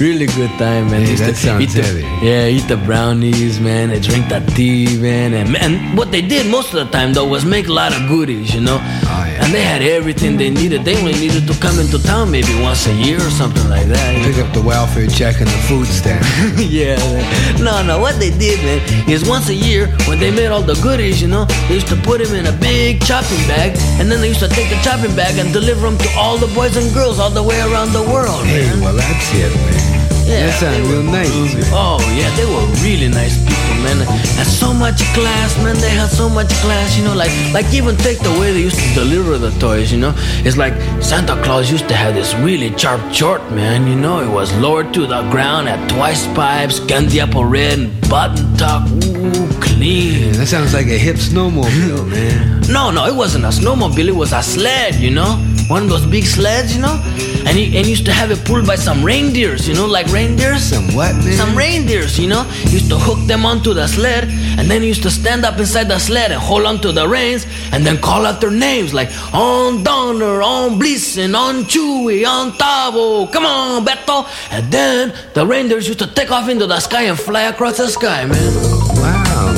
really 0.00 0.26
good 0.26 0.50
time, 0.58 0.90
man. 0.90 1.00
Hey, 1.00 1.04
They 1.04 1.10
used 1.12 1.22
that 1.22 1.36
to 1.40 1.46
sounds 1.46 1.62
eat 1.64 1.70
the, 1.80 1.82
heavy. 1.86 2.26
Yeah, 2.26 2.46
eat 2.56 2.66
the 2.68 2.76
brownies, 2.88 3.60
man. 3.60 3.88
They 3.90 4.00
drink 4.00 4.28
that 4.28 4.46
tea, 4.50 4.98
man. 5.00 5.19
And, 5.20 5.56
and 5.56 5.96
what 5.98 6.10
they 6.10 6.22
did 6.22 6.50
most 6.50 6.72
of 6.72 6.86
the 6.86 6.90
time, 6.90 7.12
though, 7.12 7.28
was 7.28 7.44
make 7.44 7.68
a 7.68 7.72
lot 7.72 7.92
of 7.94 8.08
goodies, 8.08 8.54
you 8.54 8.60
know. 8.60 8.78
Oh, 8.80 9.24
yeah. 9.28 9.44
And 9.44 9.52
they 9.52 9.62
had 9.62 9.82
everything 9.82 10.36
they 10.38 10.48
needed. 10.48 10.84
They 10.84 10.96
only 10.96 11.12
needed 11.12 11.46
to 11.46 11.54
come 11.60 11.78
into 11.78 12.02
town 12.02 12.30
maybe 12.30 12.52
once 12.62 12.86
a 12.86 12.94
year 12.94 13.18
or 13.18 13.30
something 13.30 13.68
like 13.68 13.86
that. 13.88 14.16
you 14.16 14.22
know? 14.22 14.28
Pick 14.32 14.44
up 14.44 14.54
the 14.54 14.62
welfare 14.62 15.06
check 15.06 15.40
and 15.40 15.48
the 15.48 15.62
food 15.68 15.86
stamp. 15.86 16.24
yeah. 16.56 16.96
No, 17.58 17.82
no. 17.82 18.00
What 18.00 18.18
they 18.18 18.30
did, 18.30 18.64
man, 18.64 18.80
is 19.08 19.28
once 19.28 19.48
a 19.50 19.54
year 19.54 19.88
when 20.08 20.18
they 20.18 20.30
made 20.30 20.48
all 20.48 20.62
the 20.62 20.78
goodies, 20.82 21.20
you 21.20 21.28
know, 21.28 21.44
they 21.68 21.74
used 21.74 21.88
to 21.88 21.96
put 21.96 22.24
them 22.24 22.34
in 22.34 22.46
a 22.46 22.56
big 22.58 23.02
chopping 23.04 23.44
bag, 23.46 23.76
and 24.00 24.10
then 24.10 24.20
they 24.20 24.28
used 24.28 24.40
to 24.40 24.48
take 24.48 24.70
the 24.70 24.80
chopping 24.82 25.14
bag 25.14 25.38
and 25.38 25.52
deliver 25.52 25.82
them 25.82 25.98
to 25.98 26.08
all 26.16 26.38
the 26.38 26.48
boys 26.54 26.76
and 26.76 26.92
girls 26.94 27.18
all 27.18 27.30
the 27.30 27.42
way 27.42 27.60
around 27.60 27.92
the 27.92 28.02
world, 28.02 28.44
hey, 28.46 28.64
man. 28.70 28.80
well, 28.80 28.94
that's 28.94 29.34
it, 29.34 29.54
man. 29.54 29.89
Yeah, 30.30 30.46
that 30.46 30.60
sounds 30.60 30.76
they 30.76 30.82
were 30.86 31.02
real 31.02 31.10
nice. 31.10 31.72
Oh 31.74 31.98
yeah, 32.14 32.30
they 32.38 32.46
were 32.46 32.62
really 32.86 33.08
nice 33.08 33.34
people, 33.42 33.82
man. 33.82 33.98
And 34.38 34.46
so 34.46 34.72
much 34.72 35.02
class, 35.12 35.58
man. 35.58 35.74
They 35.82 35.90
had 35.90 36.08
so 36.08 36.28
much 36.28 36.50
class, 36.62 36.96
you 36.96 37.02
know. 37.02 37.14
Like, 37.14 37.32
like 37.52 37.66
even 37.74 37.96
take 37.96 38.20
the 38.20 38.30
way 38.38 38.52
they 38.52 38.62
used 38.62 38.78
to 38.78 38.94
deliver 38.94 39.38
the 39.38 39.50
toys, 39.58 39.90
you 39.90 39.98
know. 39.98 40.14
It's 40.46 40.56
like 40.56 40.74
Santa 41.02 41.34
Claus 41.42 41.68
used 41.68 41.88
to 41.88 41.96
have 41.96 42.14
this 42.14 42.32
really 42.36 42.70
sharp 42.78 43.00
short, 43.12 43.42
man. 43.50 43.88
You 43.88 43.96
know, 43.96 44.20
it 44.20 44.30
was 44.30 44.54
lowered 44.58 44.94
to 44.94 45.06
the 45.06 45.22
ground, 45.30 45.68
at 45.68 45.80
twice 45.90 46.26
pipes, 46.28 46.78
candy 46.78 47.18
apple 47.18 47.44
red, 47.44 47.78
and 47.80 48.08
button 48.08 48.56
top. 48.56 48.88
Ooh, 48.88 49.60
clean. 49.60 50.32
That 50.38 50.46
sounds 50.46 50.74
like 50.74 50.86
a 50.86 50.98
hip 50.98 51.16
snowmobile, 51.16 52.08
man. 52.08 52.60
No, 52.70 52.92
no, 52.92 53.04
it 53.06 53.16
wasn't 53.16 53.44
a 53.46 53.48
snowmobile. 53.48 54.06
It 54.06 54.14
was 54.14 54.32
a 54.32 54.42
sled, 54.42 54.94
you 54.94 55.10
know. 55.10 55.49
One 55.70 55.84
of 55.84 55.88
those 55.88 56.04
big 56.04 56.24
sleds, 56.24 56.74
you 56.74 56.82
know, 56.82 57.00
and 57.46 57.56
he 57.56 57.64
and 57.76 57.86
he 57.86 57.90
used 57.90 58.04
to 58.04 58.12
have 58.12 58.32
it 58.32 58.44
pulled 58.44 58.66
by 58.66 58.74
some 58.74 59.04
reindeers, 59.04 59.68
you 59.68 59.74
know, 59.74 59.86
like 59.86 60.06
reindeers. 60.08 60.64
Some 60.64 60.92
what, 60.96 61.14
man? 61.14 61.32
Some 61.32 61.56
reindeers, 61.56 62.18
you 62.18 62.28
know. 62.28 62.42
He 62.42 62.70
used 62.70 62.90
to 62.90 62.98
hook 62.98 63.24
them 63.28 63.46
onto 63.46 63.72
the 63.72 63.86
sled, 63.86 64.24
and 64.58 64.68
then 64.68 64.82
he 64.82 64.88
used 64.88 65.04
to 65.04 65.10
stand 65.10 65.44
up 65.44 65.58
inside 65.58 65.84
the 65.84 65.98
sled 65.98 66.32
and 66.32 66.40
hold 66.40 66.66
onto 66.66 66.90
the 66.90 67.06
reins, 67.06 67.46
and 67.72 67.86
then 67.86 67.98
call 67.98 68.26
out 68.26 68.40
their 68.40 68.50
names 68.50 68.92
like 68.92 69.10
on 69.32 69.84
Donner, 69.84 70.42
on 70.42 70.80
Blitzen, 70.80 71.38
on 71.38 71.64
Chewy, 71.64 72.26
on 72.26 72.50
Tavo, 72.52 73.32
come 73.32 73.46
on, 73.46 73.84
Beto. 73.84 74.26
And 74.50 74.72
then 74.72 75.14
the 75.34 75.46
reindeers 75.46 75.86
used 75.86 76.00
to 76.00 76.08
take 76.08 76.32
off 76.32 76.48
into 76.48 76.66
the 76.66 76.80
sky 76.80 77.02
and 77.02 77.18
fly 77.18 77.42
across 77.42 77.78
the 77.78 77.86
sky, 77.86 78.26
man. 78.26 78.89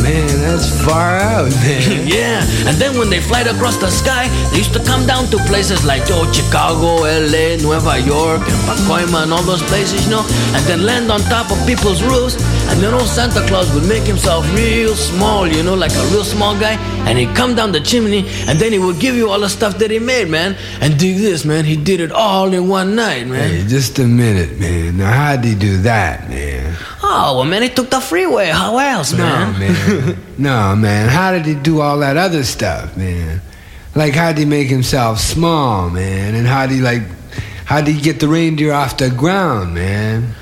Man, 0.02 0.26
that's 0.42 0.68
far 0.84 1.18
out, 1.18 1.50
man. 1.62 2.06
yeah, 2.06 2.42
and 2.66 2.76
then 2.76 2.98
when 2.98 3.08
they 3.08 3.20
fly 3.20 3.42
across 3.42 3.76
the 3.76 3.90
sky, 3.90 4.26
they 4.50 4.58
used 4.58 4.72
to 4.74 4.82
come 4.82 5.06
down 5.06 5.26
to 5.30 5.38
places 5.46 5.84
like 5.84 6.02
oh, 6.10 6.30
Chicago, 6.32 7.06
LA, 7.06 7.56
Nueva 7.62 8.00
York, 8.00 8.42
and 8.42 8.60
Pacoima, 8.66 9.22
and 9.22 9.32
all 9.32 9.42
those 9.42 9.62
places, 9.62 10.04
you 10.04 10.10
know, 10.10 10.24
and 10.54 10.62
then 10.66 10.84
land 10.84 11.10
on 11.12 11.20
top 11.22 11.50
of 11.52 11.58
people's 11.66 12.02
roofs. 12.02 12.34
And 12.70 12.80
then 12.80 12.94
old 12.94 13.06
Santa 13.06 13.46
Claus 13.46 13.72
would 13.74 13.86
make 13.88 14.02
himself 14.02 14.44
real 14.54 14.94
small, 14.94 15.46
you 15.46 15.62
know, 15.62 15.74
like 15.74 15.92
a 15.92 16.04
real 16.10 16.24
small 16.24 16.58
guy, 16.58 16.74
and 17.06 17.16
he'd 17.18 17.34
come 17.36 17.54
down 17.54 17.70
the 17.70 17.80
chimney, 17.80 18.26
and 18.48 18.58
then 18.58 18.72
he 18.72 18.78
would 18.78 18.98
give 18.98 19.14
you 19.14 19.30
all 19.30 19.40
the 19.40 19.48
stuff 19.48 19.78
that 19.78 19.90
he 19.90 19.98
made, 20.00 20.28
man. 20.28 20.56
And 20.80 20.98
dig 20.98 21.18
this, 21.18 21.44
man, 21.44 21.64
he 21.64 21.76
did 21.76 22.00
it 22.00 22.10
all 22.10 22.52
in 22.52 22.66
one 22.68 22.96
night, 22.96 23.26
man. 23.28 23.50
Hey, 23.50 23.66
just 23.68 23.98
a 23.98 24.06
minute, 24.06 24.58
man. 24.58 24.96
Now, 24.96 25.12
how'd 25.12 25.44
he 25.44 25.54
do 25.54 25.76
that, 25.82 26.28
man? 26.28 26.76
Oh, 27.04 27.36
well, 27.36 27.44
man, 27.44 27.62
he 27.62 27.68
took 27.68 27.90
the 27.90 28.00
freeway. 28.00 28.46
How 28.48 28.78
else, 28.78 29.12
man? 29.12 29.52
No, 29.52 29.58
man. 29.58 29.91
no, 30.38 30.76
man. 30.76 31.08
How 31.08 31.32
did 31.32 31.46
he 31.46 31.54
do 31.54 31.80
all 31.80 31.98
that 31.98 32.16
other 32.16 32.44
stuff, 32.44 32.96
man? 32.96 33.40
Like, 33.94 34.14
how'd 34.14 34.38
he 34.38 34.44
make 34.44 34.68
himself 34.68 35.18
small, 35.18 35.90
man? 35.90 36.34
And 36.34 36.46
how'd 36.46 36.70
he, 36.70 36.80
like, 36.80 37.02
how'd 37.64 37.86
he 37.86 38.00
get 38.00 38.20
the 38.20 38.28
reindeer 38.28 38.72
off 38.72 38.96
the 38.96 39.10
ground, 39.10 39.74
man? 39.74 40.34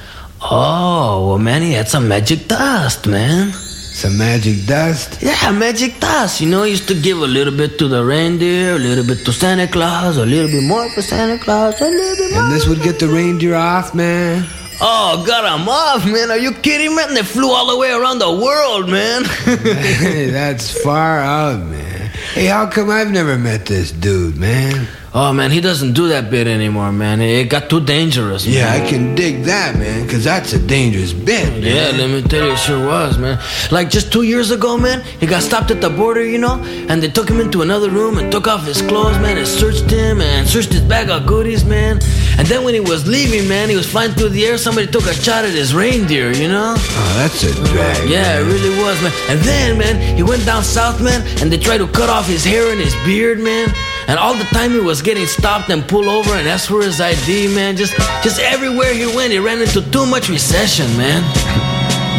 Oh, 0.42 1.28
well, 1.28 1.38
man, 1.38 1.62
he 1.62 1.72
had 1.72 1.88
some 1.88 2.08
magic 2.08 2.48
dust, 2.48 3.06
man. 3.06 3.52
Some 3.52 4.16
magic 4.16 4.64
dust? 4.66 5.20
Yeah, 5.20 5.50
magic 5.50 6.00
dust. 6.00 6.40
You 6.40 6.48
know, 6.48 6.62
he 6.62 6.70
used 6.70 6.88
to 6.88 6.94
give 6.94 7.18
a 7.18 7.26
little 7.26 7.54
bit 7.54 7.78
to 7.80 7.88
the 7.88 8.02
reindeer, 8.04 8.76
a 8.76 8.78
little 8.78 9.04
bit 9.04 9.24
to 9.26 9.32
Santa 9.32 9.66
Claus, 9.66 10.16
a 10.16 10.24
little 10.24 10.50
bit 10.50 10.62
more 10.62 10.88
for 10.90 11.02
Santa 11.02 11.42
Claus, 11.42 11.78
a 11.80 11.84
little 11.84 12.16
bit 12.16 12.32
more. 12.32 12.42
And 12.44 12.52
this 12.52 12.66
would 12.66 12.82
get 12.82 12.98
the 12.98 13.08
reindeer 13.08 13.56
off, 13.56 13.94
man? 13.94 14.46
Oh, 14.82 15.22
got 15.26 15.60
him 15.60 15.68
off, 15.68 16.06
man. 16.06 16.30
Are 16.30 16.38
you 16.38 16.52
kidding, 16.52 16.94
man? 16.94 17.12
They 17.12 17.22
flew 17.22 17.50
all 17.50 17.66
the 17.66 17.76
way 17.76 17.90
around 17.92 18.18
the 18.18 18.32
world, 18.32 18.88
man. 18.88 19.24
hey, 19.44 20.30
that's 20.30 20.82
far 20.82 21.18
out, 21.18 21.60
man. 21.66 22.10
Hey, 22.32 22.46
how 22.46 22.66
come 22.66 22.88
I've 22.88 23.10
never 23.10 23.36
met 23.36 23.66
this 23.66 23.92
dude, 23.92 24.38
man? 24.38 24.88
Oh, 25.12 25.32
man, 25.32 25.50
he 25.50 25.60
doesn't 25.60 25.94
do 25.94 26.06
that 26.10 26.30
bit 26.30 26.46
anymore, 26.46 26.92
man. 26.92 27.20
It 27.20 27.50
got 27.50 27.68
too 27.68 27.80
dangerous, 27.80 28.46
man. 28.46 28.54
Yeah, 28.54 28.72
I 28.72 28.88
can 28.88 29.16
dig 29.16 29.42
that, 29.42 29.74
man, 29.74 30.04
because 30.06 30.22
that's 30.22 30.52
a 30.52 30.58
dangerous 30.60 31.12
bit, 31.12 31.48
man. 31.48 31.62
Yeah, 31.62 31.90
let 31.98 32.10
me 32.10 32.22
tell 32.22 32.46
you, 32.46 32.52
it 32.52 32.58
sure 32.58 32.86
was, 32.86 33.18
man. 33.18 33.42
Like 33.72 33.90
just 33.90 34.12
two 34.12 34.22
years 34.22 34.52
ago, 34.52 34.78
man, 34.78 35.02
he 35.18 35.26
got 35.26 35.42
stopped 35.42 35.72
at 35.72 35.80
the 35.80 35.90
border, 35.90 36.24
you 36.24 36.38
know, 36.38 36.62
and 36.88 37.02
they 37.02 37.08
took 37.08 37.28
him 37.28 37.40
into 37.40 37.62
another 37.62 37.90
room 37.90 38.18
and 38.18 38.30
took 38.30 38.46
off 38.46 38.64
his 38.64 38.82
clothes, 38.82 39.18
man, 39.18 39.36
and 39.36 39.48
searched 39.48 39.90
him 39.90 40.20
and 40.20 40.46
searched 40.46 40.72
his 40.72 40.82
bag 40.82 41.10
of 41.10 41.26
goodies, 41.26 41.64
man. 41.64 41.98
And 42.38 42.46
then 42.46 42.62
when 42.62 42.74
he 42.74 42.80
was 42.80 43.04
leaving, 43.08 43.48
man, 43.48 43.68
he 43.68 43.74
was 43.74 43.90
flying 43.90 44.12
through 44.12 44.28
the 44.28 44.46
air. 44.46 44.58
Somebody 44.58 44.86
took 44.86 45.06
a 45.06 45.12
shot 45.12 45.44
at 45.44 45.50
his 45.50 45.74
reindeer, 45.74 46.30
you 46.30 46.46
know? 46.46 46.76
Oh, 46.78 47.14
that's 47.18 47.42
a 47.42 47.52
drag. 47.72 48.08
Yeah, 48.08 48.38
it 48.38 48.44
really 48.44 48.78
was, 48.78 49.02
man. 49.02 49.12
And 49.28 49.40
then, 49.40 49.76
man, 49.76 50.16
he 50.16 50.22
went 50.22 50.46
down 50.46 50.62
south, 50.62 51.02
man, 51.02 51.26
and 51.42 51.50
they 51.50 51.58
tried 51.58 51.78
to 51.78 51.88
cut 51.88 52.08
off 52.08 52.28
his 52.28 52.44
hair 52.44 52.70
and 52.70 52.78
his 52.78 52.94
beard, 53.04 53.40
man. 53.40 53.74
And 54.10 54.18
all 54.18 54.34
the 54.34 54.42
time 54.46 54.72
he 54.72 54.80
was 54.80 55.02
getting 55.02 55.24
stopped 55.24 55.70
and 55.70 55.86
pulled 55.86 56.06
over 56.06 56.34
and 56.34 56.48
asked 56.48 56.66
for 56.66 56.82
his 56.82 57.00
ID, 57.00 57.54
man. 57.54 57.76
Just, 57.76 57.96
just 58.24 58.40
everywhere 58.40 58.92
he 58.92 59.06
went, 59.06 59.30
he 59.30 59.38
ran 59.38 59.62
into 59.62 59.88
too 59.92 60.04
much 60.04 60.28
recession, 60.28 60.88
man. 60.96 61.22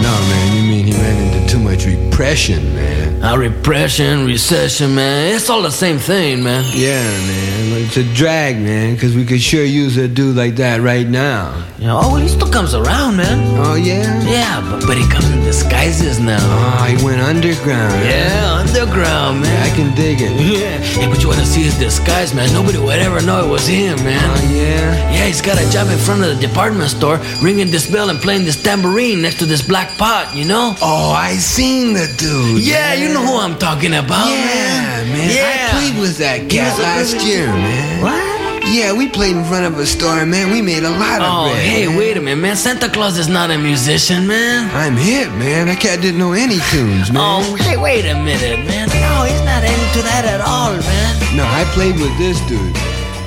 No, 0.01 0.09
man, 0.09 0.55
you 0.55 0.71
mean 0.71 0.85
he 0.85 0.93
ran 0.93 1.33
into 1.33 1.51
too 1.51 1.59
much 1.59 1.85
repression, 1.85 2.63
man. 2.75 3.21
Uh, 3.21 3.35
repression, 3.35 4.25
recession, 4.25 4.95
man. 4.95 5.35
It's 5.35 5.49
all 5.49 5.61
the 5.61 5.69
same 5.69 5.97
thing, 5.97 6.41
man. 6.41 6.63
Yeah, 6.73 7.03
man. 7.03 7.51
It's 7.83 7.97
a 7.97 8.05
drag, 8.15 8.55
man, 8.55 8.93
because 8.93 9.13
we 9.13 9.25
could 9.25 9.41
sure 9.41 9.65
use 9.65 9.97
a 9.97 10.07
dude 10.07 10.37
like 10.37 10.55
that 10.55 10.79
right 10.79 11.05
now. 11.05 11.61
Yeah, 11.77 11.91
oh, 11.93 12.13
well, 12.13 12.21
he 12.21 12.29
still 12.29 12.49
comes 12.49 12.73
around, 12.73 13.17
man. 13.17 13.37
Oh, 13.57 13.75
yeah? 13.75 14.23
Yeah, 14.23 14.61
but, 14.61 14.87
but 14.87 14.97
he 14.97 15.05
comes 15.09 15.29
in 15.29 15.41
disguises 15.43 16.21
now. 16.21 16.39
Oh, 16.39 16.85
he 16.85 17.03
went 17.03 17.19
underground. 17.19 18.05
Yeah, 18.05 18.50
underground, 18.61 19.41
man. 19.41 19.49
Yeah, 19.51 19.71
I 19.71 19.75
can 19.75 19.95
dig 19.95 20.21
it. 20.21 20.31
Yeah, 20.39 20.77
hey, 20.77 21.07
but 21.07 21.21
you 21.21 21.27
want 21.27 21.39
to 21.39 21.45
see 21.45 21.63
his 21.63 21.77
disguise, 21.77 22.33
man? 22.33 22.51
Nobody 22.53 22.77
would 22.77 22.99
ever 22.99 23.21
know 23.21 23.43
it 23.45 23.49
was 23.49 23.65
him, 23.67 23.97
man. 24.03 24.21
Oh, 24.21 24.53
yeah? 24.53 25.11
Yeah, 25.11 25.25
he's 25.25 25.41
got 25.41 25.57
a 25.61 25.69
job 25.71 25.87
in 25.89 25.97
front 25.97 26.23
of 26.23 26.29
the 26.29 26.39
department 26.47 26.89
store, 26.89 27.17
ringing 27.41 27.71
this 27.71 27.89
bell 27.89 28.09
and 28.09 28.19
playing 28.19 28.45
this 28.45 28.61
tambourine 28.61 29.21
next 29.21 29.39
to 29.39 29.45
this 29.45 29.61
black 29.61 29.97
pot, 29.97 30.35
you 30.35 30.45
know? 30.45 30.75
Oh, 30.81 31.11
I 31.11 31.33
seen 31.37 31.93
the 31.93 32.07
dude. 32.17 32.61
Yeah, 32.65 32.93
you 32.93 33.13
know 33.13 33.25
who 33.25 33.37
I'm 33.39 33.57
talking 33.57 33.93
about, 33.95 34.27
Yeah, 34.29 35.03
man. 35.03 35.11
man. 35.11 35.29
Yeah. 35.35 35.67
I 35.67 35.79
played 35.79 35.99
with 36.01 36.17
that 36.17 36.49
cat 36.49 36.77
last 36.79 37.25
year, 37.25 37.47
man. 37.47 38.01
What? 38.03 38.30
Yeah, 38.63 38.93
we 38.93 39.09
played 39.09 39.35
in 39.35 39.43
front 39.43 39.65
of 39.65 39.77
a 39.79 39.85
store, 39.85 40.25
man. 40.25 40.51
We 40.51 40.61
made 40.61 40.83
a 40.83 40.89
lot 40.89 41.21
of 41.21 41.27
Oh, 41.29 41.49
bread. 41.51 41.63
hey, 41.63 41.87
man. 41.87 41.97
wait 41.97 42.15
a 42.17 42.21
minute, 42.21 42.41
man. 42.41 42.55
Santa 42.55 42.87
Claus 42.87 43.17
is 43.17 43.27
not 43.27 43.51
a 43.51 43.57
musician, 43.57 44.27
man. 44.27 44.69
I'm 44.73 44.95
hip, 44.95 45.29
man. 45.33 45.67
That 45.67 45.79
cat 45.81 45.99
didn't 46.01 46.19
know 46.19 46.31
any 46.33 46.59
tunes, 46.71 47.11
man. 47.11 47.21
Oh, 47.21 47.55
hey, 47.55 47.75
wait 47.75 48.05
a 48.05 48.15
minute, 48.15 48.59
man. 48.65 48.87
No, 48.87 49.23
he's 49.27 49.43
not 49.43 49.63
into 49.63 50.01
that 50.07 50.23
at 50.25 50.41
all, 50.41 50.71
man. 50.77 51.35
No, 51.35 51.43
I 51.43 51.65
played 51.73 51.95
with 51.99 52.15
this 52.17 52.39
dude. 52.47 52.75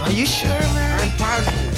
Are 0.03 0.13
you 0.13 0.25
sure, 0.25 0.49
man? 0.49 1.01
I'm 1.01 1.11
positive. 1.19 1.74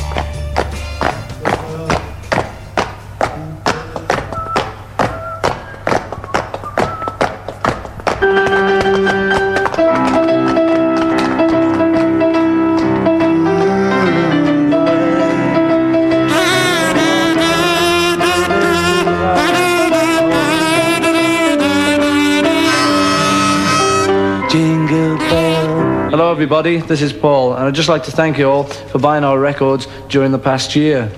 Everybody. 26.46 26.76
This 26.76 27.02
is 27.02 27.12
Paul, 27.12 27.54
and 27.54 27.64
I'd 27.64 27.74
just 27.74 27.88
like 27.88 28.04
to 28.04 28.12
thank 28.12 28.38
you 28.38 28.48
all 28.48 28.62
for 28.62 29.00
buying 29.00 29.24
our 29.24 29.36
records 29.36 29.88
during 30.08 30.30
the 30.30 30.38
past 30.38 30.76
year. 30.76 31.10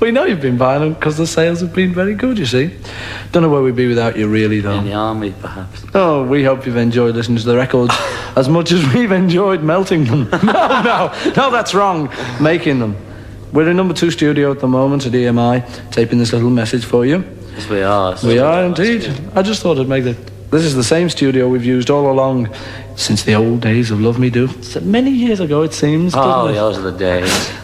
We 0.00 0.10
know 0.10 0.24
you've 0.24 0.40
been 0.40 0.56
buying 0.56 0.80
them 0.80 0.94
because 0.94 1.18
the 1.18 1.26
sales 1.26 1.60
have 1.60 1.74
been 1.74 1.92
very 1.92 2.14
good, 2.14 2.38
you 2.38 2.46
see. 2.46 2.74
Don't 3.30 3.42
know 3.42 3.50
where 3.50 3.60
we'd 3.60 3.76
be 3.76 3.86
without 3.86 4.16
you, 4.16 4.28
really, 4.28 4.60
though. 4.60 4.78
In 4.78 4.86
the 4.86 4.94
army, 4.94 5.34
perhaps. 5.38 5.84
Oh, 5.92 6.24
we 6.24 6.44
hope 6.44 6.64
you've 6.64 6.78
enjoyed 6.78 7.14
listening 7.14 7.36
to 7.40 7.44
the 7.44 7.56
records 7.56 7.92
as 8.34 8.48
much 8.48 8.72
as 8.72 8.82
we've 8.94 9.12
enjoyed 9.12 9.62
melting 9.62 10.04
them. 10.06 10.30
no, 10.42 10.82
no, 10.82 11.32
no, 11.36 11.50
that's 11.50 11.74
wrong. 11.74 12.10
Making 12.40 12.78
them. 12.78 12.96
We're 13.52 13.68
in 13.68 13.76
number 13.76 13.92
two 13.92 14.10
studio 14.10 14.50
at 14.50 14.60
the 14.60 14.66
moment 14.66 15.04
at 15.04 15.12
EMI, 15.12 15.90
taping 15.90 16.18
this 16.18 16.32
little 16.32 16.48
message 16.48 16.86
for 16.86 17.04
you. 17.04 17.22
Yes, 17.54 17.68
we 17.68 17.82
are. 17.82 18.16
We 18.24 18.38
are 18.38 18.64
indeed. 18.64 19.12
I 19.34 19.42
just 19.42 19.60
thought 19.60 19.78
I'd 19.78 19.88
make 19.88 20.06
it. 20.06 20.31
This 20.52 20.64
is 20.64 20.74
the 20.74 20.84
same 20.84 21.08
studio 21.08 21.48
we've 21.48 21.64
used 21.64 21.88
all 21.88 22.10
along 22.10 22.54
since 22.94 23.22
the 23.22 23.34
old 23.34 23.62
days 23.62 23.90
of 23.90 24.02
Love 24.02 24.18
Me 24.18 24.28
Do. 24.28 24.48
So 24.62 24.80
many 24.80 25.10
years 25.10 25.40
ago, 25.40 25.62
it 25.62 25.72
seems. 25.72 26.14
Oh, 26.14 26.18
doesn't 26.18 26.50
it? 26.50 26.54
those 26.58 26.78
are 26.78 26.90
the 26.90 26.98
days. 26.98 27.50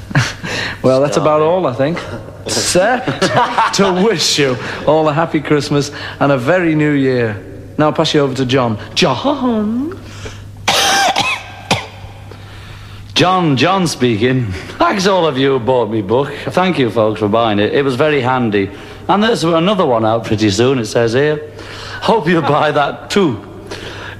Well, 0.81 1.01
that's 1.01 1.17
about 1.17 1.43
all, 1.43 1.67
I 1.67 1.75
think. 1.75 1.99
Except 2.47 3.75
to 3.75 3.93
wish 4.07 4.39
you 4.39 4.57
all 4.87 5.09
a 5.09 5.13
happy 5.13 5.41
Christmas 5.41 5.91
and 6.21 6.31
a 6.31 6.39
very 6.39 6.77
new 6.77 6.93
year. 6.93 7.35
Now 7.77 7.87
I'll 7.87 7.93
pass 7.93 8.15
you 8.15 8.21
over 8.21 8.33
to 8.35 8.47
John. 8.47 8.79
John? 8.95 10.01
John, 13.15 13.57
John 13.57 13.89
speaking. 13.89 14.47
Thanks 14.79 15.09
all 15.09 15.27
of 15.27 15.37
you 15.37 15.59
who 15.59 15.59
bought 15.59 15.91
me 15.91 16.01
book. 16.01 16.33
Thank 16.51 16.79
you, 16.79 16.89
folks, 16.89 17.19
for 17.19 17.29
buying 17.29 17.59
it. 17.59 17.75
It 17.75 17.83
was 17.83 17.97
very 17.97 18.21
handy. 18.21 18.71
And 19.09 19.23
there's 19.23 19.43
another 19.43 19.85
one 19.85 20.05
out 20.05 20.25
pretty 20.25 20.51
soon, 20.51 20.79
it 20.79 20.87
says 20.87 21.13
here. 21.15 21.53
Hope 22.03 22.29
you 22.29 22.41
buy 22.41 22.71
that 22.71 23.11
too. 23.11 23.45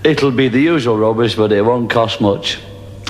It'll 0.05 0.31
be 0.31 0.49
the 0.49 0.61
usual 0.61 0.97
rubbish, 0.97 1.35
but 1.35 1.53
it 1.53 1.63
won't 1.63 1.91
cost 1.91 2.21
much. 2.21 2.59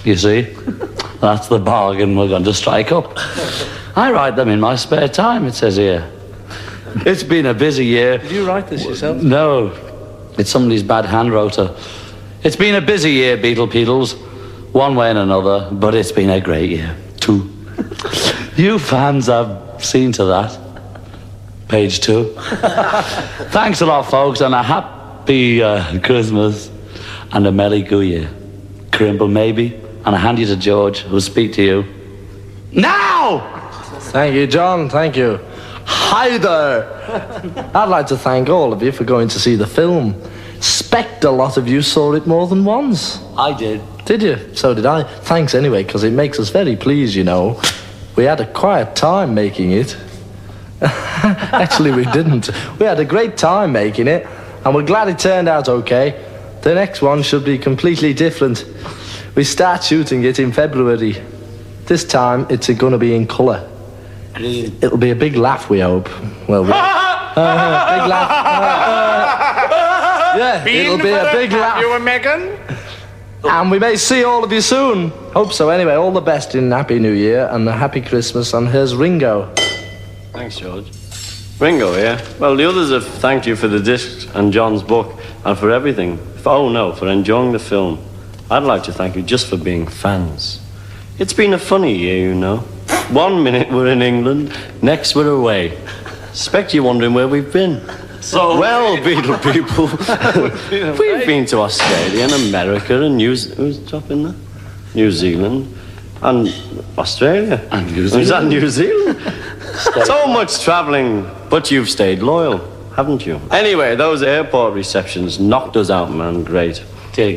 You 0.04 0.16
see? 0.16 0.42
That's 1.20 1.48
the 1.48 1.58
bargain 1.58 2.16
we're 2.16 2.28
going 2.28 2.44
to 2.44 2.54
strike 2.54 2.92
up. 2.92 3.12
I 3.96 4.12
write 4.12 4.36
them 4.36 4.48
in 4.48 4.60
my 4.60 4.76
spare 4.76 5.08
time, 5.08 5.44
it 5.46 5.54
says 5.54 5.76
here. 5.76 6.08
It's 7.04 7.22
been 7.22 7.46
a 7.46 7.54
busy 7.54 7.84
year. 7.84 8.18
Did 8.18 8.32
you 8.32 8.46
write 8.46 8.68
this 8.68 8.84
yourself? 8.84 9.22
No, 9.22 9.72
it's 10.38 10.50
somebody's 10.50 10.82
bad 10.82 11.04
hand 11.04 11.32
rotor. 11.32 11.74
It's 12.42 12.56
been 12.56 12.76
a 12.76 12.80
busy 12.80 13.10
year, 13.10 13.36
Beetle 13.36 13.66
Beetles, 13.66 14.14
one 14.72 14.94
way 14.94 15.10
and 15.10 15.18
another, 15.18 15.68
but 15.72 15.94
it's 15.94 16.12
been 16.12 16.30
a 16.30 16.40
great 16.40 16.70
year, 16.70 16.96
too. 17.20 17.50
you 18.56 18.78
fans 18.78 19.26
have 19.26 19.84
seen 19.84 20.12
to 20.12 20.24
that. 20.26 20.56
Page 21.68 22.00
two. 22.00 22.34
Thanks 23.50 23.82
a 23.82 23.86
lot, 23.86 24.04
folks, 24.04 24.40
and 24.40 24.54
a 24.54 24.62
happy 24.62 25.62
uh, 25.62 26.00
Christmas 26.00 26.70
and 27.32 27.46
a 27.46 27.52
Merry 27.52 27.82
Good 27.82 28.06
Year. 28.06 28.30
Crimble, 28.90 29.28
maybe, 29.28 29.74
and 30.06 30.16
I 30.16 30.18
hand 30.18 30.38
you 30.38 30.46
to 30.46 30.56
George, 30.56 31.00
who'll 31.00 31.20
speak 31.20 31.52
to 31.54 31.62
you. 31.62 31.84
Now! 32.72 33.54
Thank 34.00 34.34
you, 34.34 34.46
John. 34.46 34.88
Thank 34.88 35.16
you. 35.16 35.38
Hi 35.84 36.38
there. 36.38 37.70
I'd 37.76 37.90
like 37.90 38.06
to 38.06 38.16
thank 38.16 38.48
all 38.48 38.72
of 38.72 38.82
you 38.82 38.90
for 38.90 39.04
going 39.04 39.28
to 39.28 39.38
see 39.38 39.54
the 39.54 39.66
film. 39.66 40.20
Expect 40.56 41.24
a 41.24 41.30
lot 41.30 41.58
of 41.58 41.68
you 41.68 41.82
saw 41.82 42.14
it 42.14 42.26
more 42.26 42.46
than 42.46 42.64
once. 42.64 43.22
I 43.36 43.52
did. 43.56 43.82
Did 44.06 44.22
you? 44.22 44.54
So 44.54 44.72
did 44.72 44.86
I. 44.86 45.02
Thanks 45.02 45.54
anyway, 45.54 45.84
because 45.84 46.02
it 46.02 46.12
makes 46.12 46.40
us 46.40 46.48
very 46.48 46.76
pleased, 46.76 47.14
you 47.14 47.24
know. 47.24 47.60
We 48.16 48.24
had 48.24 48.40
a 48.40 48.46
quiet 48.46 48.96
time 48.96 49.34
making 49.34 49.72
it. 49.72 49.96
Actually, 50.82 51.92
we 51.92 52.04
didn't. 52.06 52.50
We 52.78 52.86
had 52.86 53.00
a 53.00 53.04
great 53.04 53.36
time 53.36 53.72
making 53.72 54.08
it, 54.08 54.26
and 54.64 54.74
we're 54.74 54.84
glad 54.86 55.08
it 55.08 55.18
turned 55.18 55.48
out 55.48 55.68
okay. 55.68 56.24
The 56.62 56.74
next 56.74 57.02
one 57.02 57.22
should 57.22 57.44
be 57.44 57.58
completely 57.58 58.12
different. 58.14 58.64
We 59.34 59.44
start 59.44 59.82
shooting 59.84 60.24
it 60.24 60.38
in 60.38 60.52
February. 60.52 61.16
This 61.86 62.04
time, 62.04 62.46
it's 62.50 62.68
going 62.68 62.92
to 62.92 62.98
be 62.98 63.14
in 63.14 63.26
colour. 63.26 63.68
It'll 64.36 64.98
be 64.98 65.10
a 65.10 65.16
big 65.16 65.36
laugh, 65.36 65.68
we 65.70 65.80
hope. 65.80 66.08
Well, 66.48 66.64
we- 66.64 66.72
Uh, 67.38 68.00
big 68.00 68.08
laugh. 68.08 68.30
yeah, 70.38 70.64
it'll 70.66 70.98
be 70.98 71.10
a 71.10 71.30
big 71.32 71.52
laugh. 71.52 71.80
You 71.80 71.92
and 71.94 72.04
Megan? 72.04 72.58
And 73.44 73.70
we 73.70 73.78
may 73.78 73.94
see 73.96 74.24
all 74.24 74.42
of 74.42 74.50
you 74.52 74.60
soon. 74.60 75.10
Hope 75.34 75.52
so. 75.52 75.68
Anyway, 75.70 75.94
all 75.94 76.10
the 76.10 76.20
best 76.20 76.56
in 76.56 76.72
Happy 76.72 76.98
New 76.98 77.12
Year 77.12 77.48
and 77.52 77.68
a 77.68 77.72
Happy 77.72 78.00
Christmas. 78.00 78.54
And 78.54 78.68
here's 78.68 78.96
Ringo. 78.96 79.54
Thanks, 80.38 80.56
George. 80.58 80.86
Ringo, 81.58 81.96
yeah? 81.96 82.24
Well, 82.38 82.54
the 82.54 82.64
others 82.64 82.90
have 82.92 83.04
thanked 83.04 83.44
you 83.48 83.56
for 83.56 83.66
the 83.66 83.80
discs 83.80 84.24
and 84.36 84.52
John's 84.52 84.84
book 84.84 85.18
and 85.44 85.58
for 85.58 85.72
everything. 85.72 86.16
For, 86.36 86.50
oh, 86.50 86.68
no, 86.68 86.92
for 86.92 87.08
enjoying 87.08 87.50
the 87.50 87.58
film. 87.58 87.98
I'd 88.48 88.62
like 88.62 88.84
to 88.84 88.92
thank 88.92 89.16
you 89.16 89.22
just 89.22 89.48
for 89.48 89.56
being 89.56 89.88
fans. 89.88 90.60
It's 91.18 91.32
been 91.32 91.54
a 91.54 91.58
funny 91.58 91.92
year, 91.92 92.28
you 92.28 92.36
know. 92.36 92.58
One 93.10 93.42
minute 93.42 93.68
we're 93.72 93.88
in 93.88 94.00
England, 94.00 94.56
next 94.80 95.16
we're 95.16 95.28
away. 95.28 95.76
Expect 96.30 96.72
you're 96.72 96.84
wondering 96.84 97.14
where 97.14 97.26
we've 97.26 97.52
been. 97.52 97.80
So- 98.20 98.60
well, 98.60 98.96
Beatle 98.98 99.42
people, 99.42 99.86
we've 101.00 101.26
been 101.26 101.46
to 101.46 101.58
Australia 101.62 102.22
and 102.22 102.32
America 102.48 103.02
and 103.02 103.16
New 103.16 103.34
Z- 103.34 103.56
who's 103.56 103.80
top 103.90 104.08
in 104.12 104.22
there? 104.22 104.34
New 104.94 105.10
Zealand 105.10 105.74
and 106.22 106.48
Australia 106.96 107.60
and 107.72 107.86
New 107.92 108.06
Zealand. 108.06 108.22
Is 108.22 108.28
that 108.28 108.44
New 108.44 108.68
Zealand? 108.68 109.18
So 110.04 110.26
much 110.26 110.62
travelling, 110.62 111.26
but 111.50 111.70
you've 111.70 111.88
stayed 111.88 112.20
loyal, 112.20 112.58
haven't 112.94 113.24
you? 113.26 113.40
Anyway, 113.50 113.96
those 113.96 114.22
airport 114.22 114.74
receptions 114.74 115.38
knocked 115.38 115.76
us 115.76 115.90
out, 115.90 116.10
man. 116.10 116.42
Great. 116.44 116.82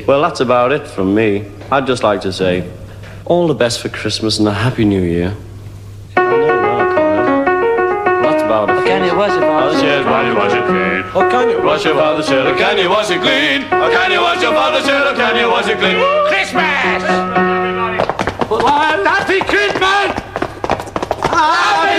Well, 0.05 0.21
that's 0.21 0.41
about 0.41 0.71
it 0.71 0.85
from 0.87 1.15
me. 1.15 1.45
I'd 1.71 1.87
just 1.87 2.03
like 2.03 2.21
to 2.21 2.31
say 2.31 2.63
all 3.25 3.47
the 3.47 3.55
best 3.55 3.79
for 3.81 3.89
Christmas 3.89 4.37
and 4.37 4.47
a 4.47 4.53
happy 4.53 4.85
New 4.85 5.01
Year. 5.01 5.33
That's 6.13 6.27
about 8.43 8.69
it. 8.69 8.75
Oh, 8.75 8.83
can 8.85 9.03
you 9.05 9.15
wash 9.17 9.31
your 9.31 9.41
father's 9.41 9.81
shirt 9.81 10.05
while 10.05 10.23
you 10.27 10.35
wash 10.35 10.53
it 10.53 10.63
clean? 10.67 11.03
Can 11.31 11.49
you 11.49 11.61
wash 11.63 11.83
your 11.85 11.95
father's 11.95 12.27
shirt? 12.27 12.57
Can 12.57 12.77
you 12.77 12.89
wash 12.89 13.09
it 13.09 13.21
clean? 13.21 13.63
Oh, 13.71 13.89
can 13.89 14.11
you 14.11 14.21
wash 14.21 14.39
your 14.41 14.53
father's 14.53 14.85
shirt? 14.85 15.07
Oh, 15.07 15.15
can 15.15 15.35
you 15.37 15.49
wash 15.49 15.67
it 15.67 15.79
clean? 15.79 15.97
Christmas! 16.29 17.03
Well, 18.51 18.67
happy 19.03 19.39
Christmas! 19.41 20.13
Happy 21.25 21.90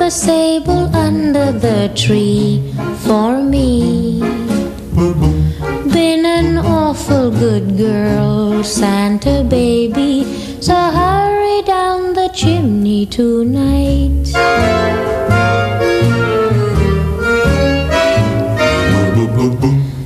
a 0.00 0.10
sable 0.10 0.94
under 0.94 1.52
the 1.52 1.90
tree 1.94 2.62
for 3.06 3.42
me. 3.42 4.20
Been 5.92 6.24
an 6.26 6.58
awful 6.58 7.30
good 7.30 7.76
girl, 7.76 8.62
Santa 8.62 9.44
baby, 9.44 10.24
so 10.60 10.74
hurry 10.74 11.62
down 11.62 12.14
the 12.14 12.28
chimney 12.34 13.06
tonight. 13.06 14.26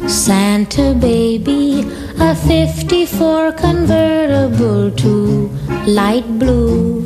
Santa 0.09 0.94
baby, 0.94 1.85
a 2.18 2.35
54 2.35 3.53
convertible 3.53 4.90
to 4.92 5.50
light 5.87 6.26
blue. 6.38 6.99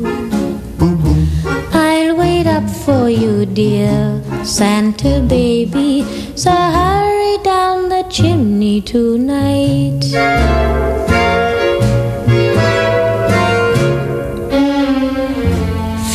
For 2.85 3.09
you, 3.09 3.47
dear 3.47 4.21
Santa 4.43 5.19
baby. 5.19 6.03
So 6.35 6.51
hurry 6.51 7.39
down 7.43 7.89
the 7.89 8.03
chimney 8.11 8.79
tonight. 8.81 10.03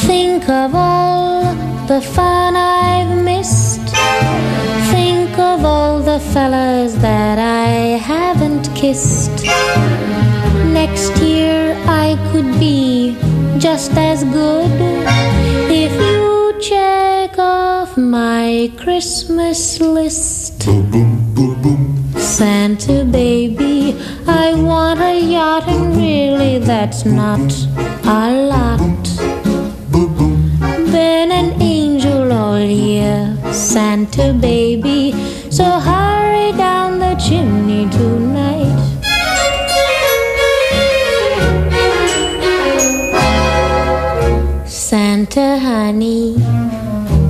Think 0.07 0.49
of 0.49 0.73
all 0.77 1.43
the 1.89 2.01
fun 2.01 2.55
I've 2.55 3.25
missed. 3.25 3.89
Think 4.93 5.37
of 5.41 5.65
all 5.65 5.99
the 5.99 6.21
fellas 6.33 6.95
that 7.03 7.41
I 7.41 7.99
haven't 7.99 8.73
kissed. 8.77 9.45
Next 10.73 11.17
year 11.19 11.75
I 11.89 12.17
could 12.31 12.53
be 12.61 13.17
just 13.59 13.91
as 13.97 14.23
good 14.23 14.71
if 15.69 15.93
you 15.93 16.20
my 18.11 18.73
Christmas 18.77 19.81
list. 19.81 20.67
Boom, 20.67 20.91
boom, 20.91 21.35
boom, 21.35 21.63
boom. 21.63 22.13
Santa 22.19 23.05
baby, 23.05 23.97
I 24.27 24.53
want 24.55 25.01
a 25.01 25.15
yacht, 25.21 25.69
and 25.69 25.97
really 25.97 26.59
that's 26.59 27.05
not 27.05 27.53
a 28.05 28.49
lot. 28.51 29.05
Been 30.91 31.31
an 31.31 31.63
angel 31.63 32.33
all 32.33 32.59
year, 32.59 33.39
Santa 33.53 34.33
baby, 34.33 35.13
so 35.49 35.65
hurry 35.65 36.51
down 36.59 36.99
the 36.99 37.15
chimney 37.15 37.89
tonight. 37.91 38.77
Santa 44.67 45.61
honey, 45.61 46.35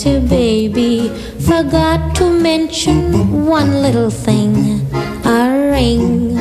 Santa 0.00 0.18
baby 0.20 1.10
forgot 1.40 2.16
to 2.16 2.24
mention 2.30 3.44
one 3.44 3.82
little 3.82 4.08
thing 4.08 4.80
a 5.26 5.70
ring. 5.70 6.38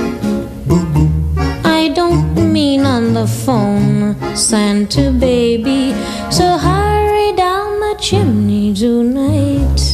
I 1.66 1.92
don't 1.94 2.54
mean 2.54 2.86
on 2.86 3.14
the 3.14 3.28
phone, 3.28 4.16
Santa 4.34 5.12
baby. 5.12 5.92
So 6.32 6.58
hurry 6.58 7.34
down 7.36 7.82
the 7.82 7.98
chimney 8.00 8.74
tonight. 8.74 9.89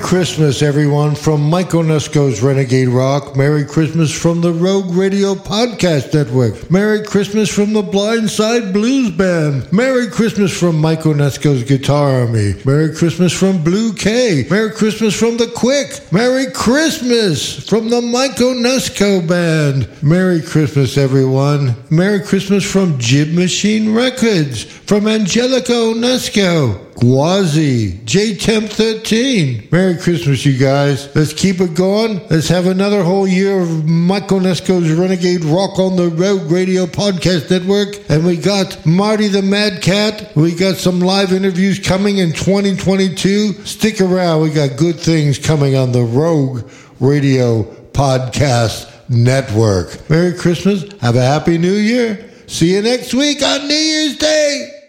Christmas, 0.00 0.62
everyone, 0.62 1.14
from 1.14 1.48
Mike 1.48 1.70
Onesko's 1.70 2.42
Renegade 2.42 2.88
Rock. 2.88 3.36
Merry 3.36 3.64
Christmas 3.64 4.10
from 4.12 4.40
the 4.40 4.52
Rogue 4.52 4.92
Radio 4.94 5.34
Podcast 5.34 6.12
Network. 6.12 6.70
Merry 6.70 7.04
Christmas 7.04 7.48
from 7.48 7.72
the 7.72 7.82
Blindside 7.82 8.72
Blues 8.72 9.10
Band. 9.10 9.72
Merry 9.72 10.08
Christmas 10.08 10.58
from 10.58 10.80
Mike 10.80 11.00
Onesko's 11.00 11.62
Guitar 11.62 12.22
Army. 12.22 12.54
Merry 12.64 12.94
Christmas 12.94 13.32
from 13.32 13.62
Blue 13.62 13.92
K. 13.92 14.46
Merry 14.50 14.72
Christmas 14.72 15.16
from 15.16 15.36
The 15.36 15.46
Quick. 15.54 16.00
Merry 16.10 16.50
Christmas 16.52 17.68
from 17.68 17.88
the 17.88 18.00
Mike 18.00 18.36
Onesko 18.36 19.26
Band. 19.28 19.88
Merry 20.02 20.42
Christmas, 20.42 20.98
everyone. 20.98 21.76
Merry 21.90 22.20
Christmas 22.20 22.68
from 22.68 22.98
Jib 22.98 23.28
Machine 23.28 23.94
Records. 23.94 24.64
From 24.64 25.06
Angelica 25.06 25.72
Onesko. 25.72 26.89
Gwazi, 27.00 28.04
J 28.04 28.36
Temp 28.36 28.68
13. 28.68 29.68
Merry 29.72 29.96
Christmas, 29.96 30.44
you 30.44 30.58
guys. 30.58 31.08
Let's 31.16 31.32
keep 31.32 31.58
it 31.62 31.74
going. 31.74 32.20
Let's 32.28 32.48
have 32.48 32.66
another 32.66 33.02
whole 33.02 33.26
year 33.26 33.60
of 33.60 33.86
Mike 33.88 34.28
Onesko's 34.28 34.92
Renegade 34.92 35.42
Rock 35.42 35.78
on 35.78 35.96
the 35.96 36.08
Rogue 36.08 36.50
Radio 36.50 36.84
Podcast 36.84 37.50
Network. 37.50 37.96
And 38.10 38.26
we 38.26 38.36
got 38.36 38.84
Marty 38.84 39.28
the 39.28 39.40
Mad 39.40 39.80
Cat. 39.80 40.36
We 40.36 40.54
got 40.54 40.76
some 40.76 41.00
live 41.00 41.32
interviews 41.32 41.78
coming 41.78 42.18
in 42.18 42.32
2022. 42.32 43.64
Stick 43.64 44.02
around. 44.02 44.42
We 44.42 44.50
got 44.50 44.76
good 44.76 45.00
things 45.00 45.38
coming 45.38 45.76
on 45.76 45.92
the 45.92 46.02
Rogue 46.02 46.70
Radio 47.00 47.62
Podcast 47.92 48.92
Network. 49.08 50.10
Merry 50.10 50.34
Christmas. 50.34 50.84
Have 51.00 51.16
a 51.16 51.22
happy 51.22 51.56
new 51.56 51.72
year. 51.72 52.30
See 52.46 52.74
you 52.74 52.82
next 52.82 53.14
week 53.14 53.42
on 53.42 53.66
New 53.68 53.74
Year's 53.74 54.18
Day. 54.18 54.79